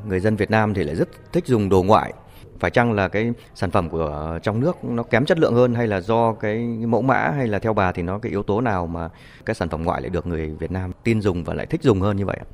người 0.08 0.20
dân 0.20 0.36
Việt 0.36 0.52
Nam 0.52 0.74
thì 0.74 0.84
lại 0.84 0.96
rất 0.96 1.10
thích 1.32 1.48
dùng 1.48 1.70
đồ 1.70 1.84
ngoại. 1.84 2.14
Phải 2.60 2.72
chăng 2.72 2.94
là 2.94 3.08
cái 3.08 3.32
sản 3.56 3.72
phẩm 3.72 3.90
của 3.90 4.40
trong 4.44 4.60
nước 4.60 4.84
nó 4.84 5.04
kém 5.04 5.26
chất 5.26 5.40
lượng 5.40 5.54
hơn 5.54 5.76
hay 5.76 5.88
là 5.88 6.02
do 6.02 6.34
cái 6.34 6.58
mẫu 6.66 7.02
mã 7.02 7.32
hay 7.36 7.48
là 7.48 7.60
theo 7.60 7.74
bà 7.74 7.92
thì 7.92 8.04
nó 8.04 8.20
cái 8.20 8.30
yếu 8.30 8.44
tố 8.44 8.62
nào 8.62 8.88
mà 8.88 9.10
cái 9.46 9.56
sản 9.56 9.70
phẩm 9.70 9.84
ngoại 9.84 10.02
lại 10.02 10.10
được 10.10 10.28
người 10.28 10.50
Việt 10.50 10.72
Nam 10.72 10.92
tin 11.04 11.22
dùng 11.22 11.44
và 11.44 11.54
lại 11.54 11.66
thích 11.66 11.84
dùng 11.84 12.02
hơn 12.02 12.18
như 12.18 12.26
vậy 12.26 12.38
ạ? 12.42 12.48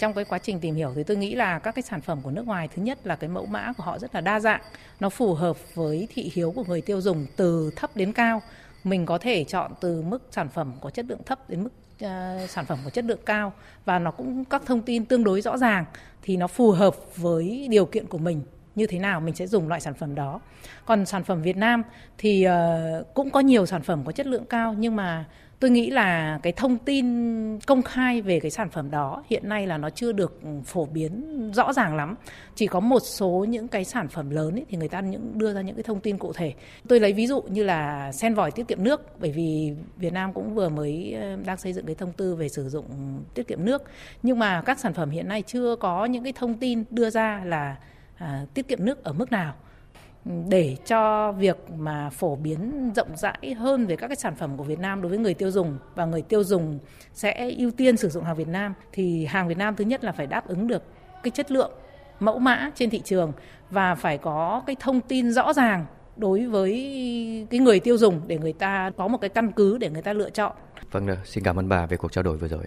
trong 0.00 0.14
cái 0.14 0.24
quá 0.24 0.38
trình 0.38 0.60
tìm 0.60 0.74
hiểu 0.74 0.92
thì 0.96 1.02
tôi 1.02 1.16
nghĩ 1.16 1.34
là 1.34 1.58
các 1.58 1.74
cái 1.74 1.82
sản 1.82 2.00
phẩm 2.00 2.20
của 2.22 2.30
nước 2.30 2.46
ngoài 2.46 2.68
thứ 2.76 2.82
nhất 2.82 2.98
là 3.04 3.16
cái 3.16 3.30
mẫu 3.30 3.46
mã 3.46 3.72
của 3.76 3.82
họ 3.82 3.98
rất 3.98 4.14
là 4.14 4.20
đa 4.20 4.40
dạng 4.40 4.60
nó 5.00 5.10
phù 5.10 5.34
hợp 5.34 5.56
với 5.74 6.08
thị 6.14 6.30
hiếu 6.34 6.52
của 6.52 6.64
người 6.64 6.80
tiêu 6.80 7.00
dùng 7.00 7.26
từ 7.36 7.70
thấp 7.76 7.90
đến 7.96 8.12
cao 8.12 8.42
mình 8.84 9.06
có 9.06 9.18
thể 9.18 9.44
chọn 9.44 9.72
từ 9.80 10.02
mức 10.02 10.22
sản 10.30 10.48
phẩm 10.48 10.72
có 10.80 10.90
chất 10.90 11.04
lượng 11.08 11.22
thấp 11.26 11.50
đến 11.50 11.64
mức 11.64 11.70
uh, 12.04 12.50
sản 12.50 12.66
phẩm 12.66 12.78
có 12.84 12.90
chất 12.90 13.04
lượng 13.04 13.20
cao 13.26 13.52
và 13.84 13.98
nó 13.98 14.10
cũng 14.10 14.44
các 14.44 14.62
thông 14.66 14.82
tin 14.82 15.04
tương 15.04 15.24
đối 15.24 15.40
rõ 15.40 15.58
ràng 15.58 15.84
thì 16.22 16.36
nó 16.36 16.46
phù 16.46 16.70
hợp 16.70 16.96
với 17.16 17.66
điều 17.70 17.86
kiện 17.86 18.06
của 18.06 18.18
mình 18.18 18.42
như 18.74 18.86
thế 18.86 18.98
nào 18.98 19.20
mình 19.20 19.34
sẽ 19.34 19.46
dùng 19.46 19.68
loại 19.68 19.80
sản 19.80 19.94
phẩm 19.94 20.14
đó. 20.14 20.40
Còn 20.86 21.06
sản 21.06 21.24
phẩm 21.24 21.42
Việt 21.42 21.56
Nam 21.56 21.82
thì 22.18 22.46
uh, 22.48 23.14
cũng 23.14 23.30
có 23.30 23.40
nhiều 23.40 23.66
sản 23.66 23.82
phẩm 23.82 24.02
có 24.04 24.12
chất 24.12 24.26
lượng 24.26 24.44
cao 24.44 24.74
nhưng 24.78 24.96
mà 24.96 25.24
tôi 25.62 25.70
nghĩ 25.70 25.90
là 25.90 26.38
cái 26.42 26.52
thông 26.52 26.78
tin 26.78 27.06
công 27.58 27.82
khai 27.82 28.22
về 28.22 28.40
cái 28.40 28.50
sản 28.50 28.70
phẩm 28.70 28.90
đó 28.90 29.24
hiện 29.30 29.48
nay 29.48 29.66
là 29.66 29.78
nó 29.78 29.90
chưa 29.90 30.12
được 30.12 30.40
phổ 30.64 30.86
biến 30.86 31.50
rõ 31.54 31.72
ràng 31.72 31.96
lắm. 31.96 32.14
Chỉ 32.54 32.66
có 32.66 32.80
một 32.80 33.00
số 33.00 33.46
những 33.48 33.68
cái 33.68 33.84
sản 33.84 34.08
phẩm 34.08 34.30
lớn 34.30 34.54
ấy, 34.54 34.66
thì 34.68 34.76
người 34.76 34.88
ta 34.88 35.00
những 35.00 35.38
đưa 35.38 35.54
ra 35.54 35.60
những 35.60 35.76
cái 35.76 35.82
thông 35.82 36.00
tin 36.00 36.18
cụ 36.18 36.32
thể. 36.32 36.54
Tôi 36.88 37.00
lấy 37.00 37.12
ví 37.12 37.26
dụ 37.26 37.42
như 37.42 37.64
là 37.64 38.12
sen 38.12 38.34
vòi 38.34 38.50
tiết 38.50 38.68
kiệm 38.68 38.84
nước 38.84 39.20
bởi 39.20 39.32
vì 39.32 39.74
Việt 39.96 40.12
Nam 40.12 40.32
cũng 40.32 40.54
vừa 40.54 40.68
mới 40.68 41.16
ờ, 41.20 41.36
đang 41.46 41.56
xây 41.56 41.72
dựng 41.72 41.86
cái 41.86 41.94
thông 41.94 42.12
tư 42.12 42.34
về 42.34 42.48
sử 42.48 42.68
dụng 42.68 42.86
tiết 43.34 43.48
kiệm 43.48 43.64
nước. 43.64 43.82
Nhưng 44.22 44.38
mà 44.38 44.62
các 44.62 44.78
sản 44.78 44.94
phẩm 44.94 45.10
hiện 45.10 45.28
nay 45.28 45.42
chưa 45.42 45.76
có 45.76 46.04
những 46.04 46.24
cái 46.24 46.32
thông 46.32 46.54
tin 46.54 46.84
đưa 46.90 47.10
ra 47.10 47.42
là 47.44 47.76
à, 48.16 48.46
tiết 48.54 48.68
kiệm 48.68 48.84
nước 48.84 49.04
ở 49.04 49.12
mức 49.12 49.32
nào 49.32 49.54
để 50.24 50.76
cho 50.86 51.32
việc 51.32 51.56
mà 51.76 52.10
phổ 52.10 52.36
biến 52.36 52.92
rộng 52.96 53.16
rãi 53.16 53.54
hơn 53.58 53.86
về 53.86 53.96
các 53.96 54.08
cái 54.08 54.16
sản 54.16 54.34
phẩm 54.34 54.56
của 54.56 54.64
Việt 54.64 54.78
Nam 54.78 55.02
đối 55.02 55.08
với 55.08 55.18
người 55.18 55.34
tiêu 55.34 55.50
dùng 55.50 55.78
và 55.94 56.04
người 56.04 56.22
tiêu 56.22 56.44
dùng 56.44 56.78
sẽ 57.12 57.50
ưu 57.58 57.70
tiên 57.70 57.96
sử 57.96 58.08
dụng 58.08 58.24
hàng 58.24 58.36
Việt 58.36 58.48
Nam 58.48 58.74
thì 58.92 59.26
hàng 59.26 59.48
Việt 59.48 59.58
Nam 59.58 59.76
thứ 59.76 59.84
nhất 59.84 60.04
là 60.04 60.12
phải 60.12 60.26
đáp 60.26 60.48
ứng 60.48 60.66
được 60.66 60.82
cái 61.22 61.30
chất 61.30 61.50
lượng 61.50 61.70
mẫu 62.20 62.38
mã 62.38 62.70
trên 62.74 62.90
thị 62.90 63.00
trường 63.04 63.32
và 63.70 63.94
phải 63.94 64.18
có 64.18 64.62
cái 64.66 64.76
thông 64.80 65.00
tin 65.00 65.32
rõ 65.32 65.52
ràng 65.52 65.86
đối 66.16 66.46
với 66.46 66.72
cái 67.50 67.60
người 67.60 67.80
tiêu 67.80 67.96
dùng 67.96 68.20
để 68.26 68.38
người 68.38 68.52
ta 68.52 68.90
có 68.96 69.08
một 69.08 69.18
cái 69.20 69.30
căn 69.30 69.52
cứ 69.52 69.78
để 69.78 69.90
người 69.90 70.02
ta 70.02 70.12
lựa 70.12 70.30
chọn. 70.30 70.52
Vâng, 70.90 71.06
xin 71.24 71.44
cảm 71.44 71.58
ơn 71.58 71.68
bà 71.68 71.86
về 71.86 71.96
cuộc 71.96 72.12
trao 72.12 72.24
đổi 72.24 72.36
vừa 72.36 72.48
rồi. 72.48 72.64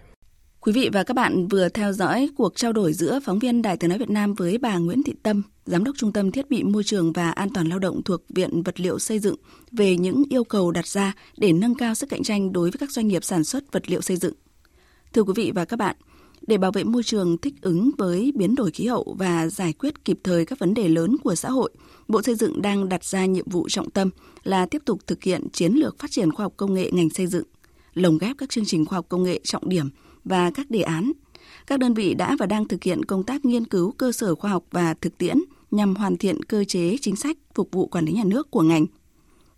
Quý 0.65 0.71
vị 0.71 0.89
và 0.93 1.03
các 1.03 1.13
bạn 1.13 1.47
vừa 1.47 1.69
theo 1.69 1.93
dõi 1.93 2.29
cuộc 2.35 2.55
trao 2.55 2.73
đổi 2.73 2.93
giữa 2.93 3.19
phóng 3.23 3.39
viên 3.39 3.61
Đài 3.61 3.77
Tiếng 3.77 3.89
Nói 3.89 3.99
Việt 3.99 4.09
Nam 4.09 4.33
với 4.33 4.57
bà 4.57 4.77
Nguyễn 4.77 5.03
Thị 5.03 5.13
Tâm, 5.23 5.43
Giám 5.65 5.83
đốc 5.83 5.95
Trung 5.97 6.11
tâm 6.11 6.31
Thiết 6.31 6.49
bị 6.49 6.63
Môi 6.63 6.83
trường 6.83 7.13
và 7.13 7.31
An 7.31 7.49
toàn 7.53 7.67
Lao 7.67 7.79
động 7.79 8.03
thuộc 8.03 8.21
Viện 8.29 8.63
Vật 8.63 8.79
liệu 8.79 8.99
Xây 8.99 9.19
dựng 9.19 9.35
về 9.71 9.97
những 9.97 10.23
yêu 10.29 10.43
cầu 10.43 10.71
đặt 10.71 10.87
ra 10.87 11.13
để 11.37 11.53
nâng 11.53 11.75
cao 11.75 11.95
sức 11.95 12.09
cạnh 12.09 12.23
tranh 12.23 12.53
đối 12.53 12.71
với 12.71 12.77
các 12.79 12.91
doanh 12.91 13.07
nghiệp 13.07 13.23
sản 13.23 13.43
xuất 13.43 13.71
vật 13.71 13.89
liệu 13.89 14.01
xây 14.01 14.17
dựng. 14.17 14.33
Thưa 15.13 15.23
quý 15.23 15.33
vị 15.35 15.51
và 15.55 15.65
các 15.65 15.77
bạn, 15.79 15.95
để 16.47 16.57
bảo 16.57 16.71
vệ 16.71 16.83
môi 16.83 17.03
trường 17.03 17.37
thích 17.37 17.55
ứng 17.61 17.91
với 17.97 18.31
biến 18.35 18.55
đổi 18.55 18.71
khí 18.71 18.87
hậu 18.87 19.15
và 19.19 19.47
giải 19.47 19.73
quyết 19.73 20.05
kịp 20.05 20.19
thời 20.23 20.45
các 20.45 20.59
vấn 20.59 20.73
đề 20.73 20.87
lớn 20.87 21.15
của 21.23 21.35
xã 21.35 21.49
hội, 21.49 21.71
Bộ 22.07 22.21
Xây 22.21 22.35
dựng 22.35 22.61
đang 22.61 22.89
đặt 22.89 23.03
ra 23.03 23.25
nhiệm 23.25 23.49
vụ 23.49 23.69
trọng 23.69 23.89
tâm 23.89 24.09
là 24.43 24.65
tiếp 24.65 24.81
tục 24.85 24.99
thực 25.07 25.23
hiện 25.23 25.49
chiến 25.53 25.73
lược 25.73 25.99
phát 25.99 26.11
triển 26.11 26.31
khoa 26.31 26.43
học 26.43 26.53
công 26.57 26.73
nghệ 26.73 26.91
ngành 26.91 27.09
xây 27.09 27.27
dựng, 27.27 27.45
lồng 27.93 28.17
ghép 28.17 28.37
các 28.37 28.49
chương 28.49 28.65
trình 28.65 28.85
khoa 28.85 28.97
học 28.97 29.05
công 29.09 29.23
nghệ 29.23 29.39
trọng 29.43 29.69
điểm 29.69 29.89
và 30.25 30.51
các 30.51 30.71
đề 30.71 30.81
án. 30.81 31.11
Các 31.67 31.79
đơn 31.79 31.93
vị 31.93 32.13
đã 32.13 32.35
và 32.39 32.45
đang 32.45 32.67
thực 32.67 32.83
hiện 32.83 33.05
công 33.05 33.23
tác 33.23 33.45
nghiên 33.45 33.65
cứu 33.65 33.91
cơ 33.91 34.11
sở 34.11 34.35
khoa 34.35 34.51
học 34.51 34.63
và 34.71 34.93
thực 34.93 35.17
tiễn 35.17 35.37
nhằm 35.71 35.95
hoàn 35.95 36.17
thiện 36.17 36.43
cơ 36.43 36.63
chế 36.63 36.97
chính 37.01 37.15
sách 37.15 37.37
phục 37.53 37.71
vụ 37.71 37.87
quản 37.87 38.05
lý 38.05 38.13
nhà 38.13 38.23
nước 38.23 38.51
của 38.51 38.61
ngành. 38.61 38.85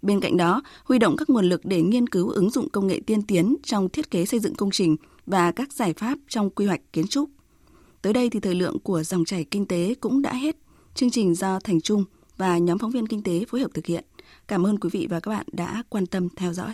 Bên 0.01 0.19
cạnh 0.19 0.37
đó, 0.37 0.61
huy 0.83 0.99
động 0.99 1.15
các 1.17 1.29
nguồn 1.29 1.45
lực 1.45 1.61
để 1.63 1.81
nghiên 1.81 2.07
cứu 2.07 2.29
ứng 2.29 2.49
dụng 2.49 2.69
công 2.69 2.87
nghệ 2.87 2.99
tiên 3.05 3.21
tiến 3.21 3.55
trong 3.63 3.89
thiết 3.89 4.11
kế 4.11 4.25
xây 4.25 4.39
dựng 4.39 4.55
công 4.55 4.71
trình 4.71 4.95
và 5.25 5.51
các 5.51 5.73
giải 5.73 5.93
pháp 5.93 6.17
trong 6.27 6.49
quy 6.49 6.65
hoạch 6.65 6.81
kiến 6.93 7.07
trúc. 7.07 7.29
Tới 8.01 8.13
đây 8.13 8.29
thì 8.29 8.39
thời 8.39 8.55
lượng 8.55 8.79
của 8.79 9.03
dòng 9.03 9.25
chảy 9.25 9.43
kinh 9.43 9.65
tế 9.65 9.95
cũng 9.99 10.21
đã 10.21 10.33
hết. 10.33 10.57
Chương 10.95 11.09
trình 11.09 11.35
do 11.35 11.59
Thành 11.59 11.81
Trung 11.81 12.03
và 12.37 12.57
nhóm 12.57 12.77
phóng 12.77 12.91
viên 12.91 13.07
kinh 13.07 13.23
tế 13.23 13.45
phối 13.47 13.61
hợp 13.61 13.71
thực 13.73 13.85
hiện. 13.85 14.03
Cảm 14.47 14.65
ơn 14.65 14.79
quý 14.79 14.89
vị 14.93 15.07
và 15.09 15.19
các 15.19 15.31
bạn 15.31 15.45
đã 15.51 15.83
quan 15.89 16.05
tâm 16.05 16.29
theo 16.35 16.53
dõi. 16.53 16.73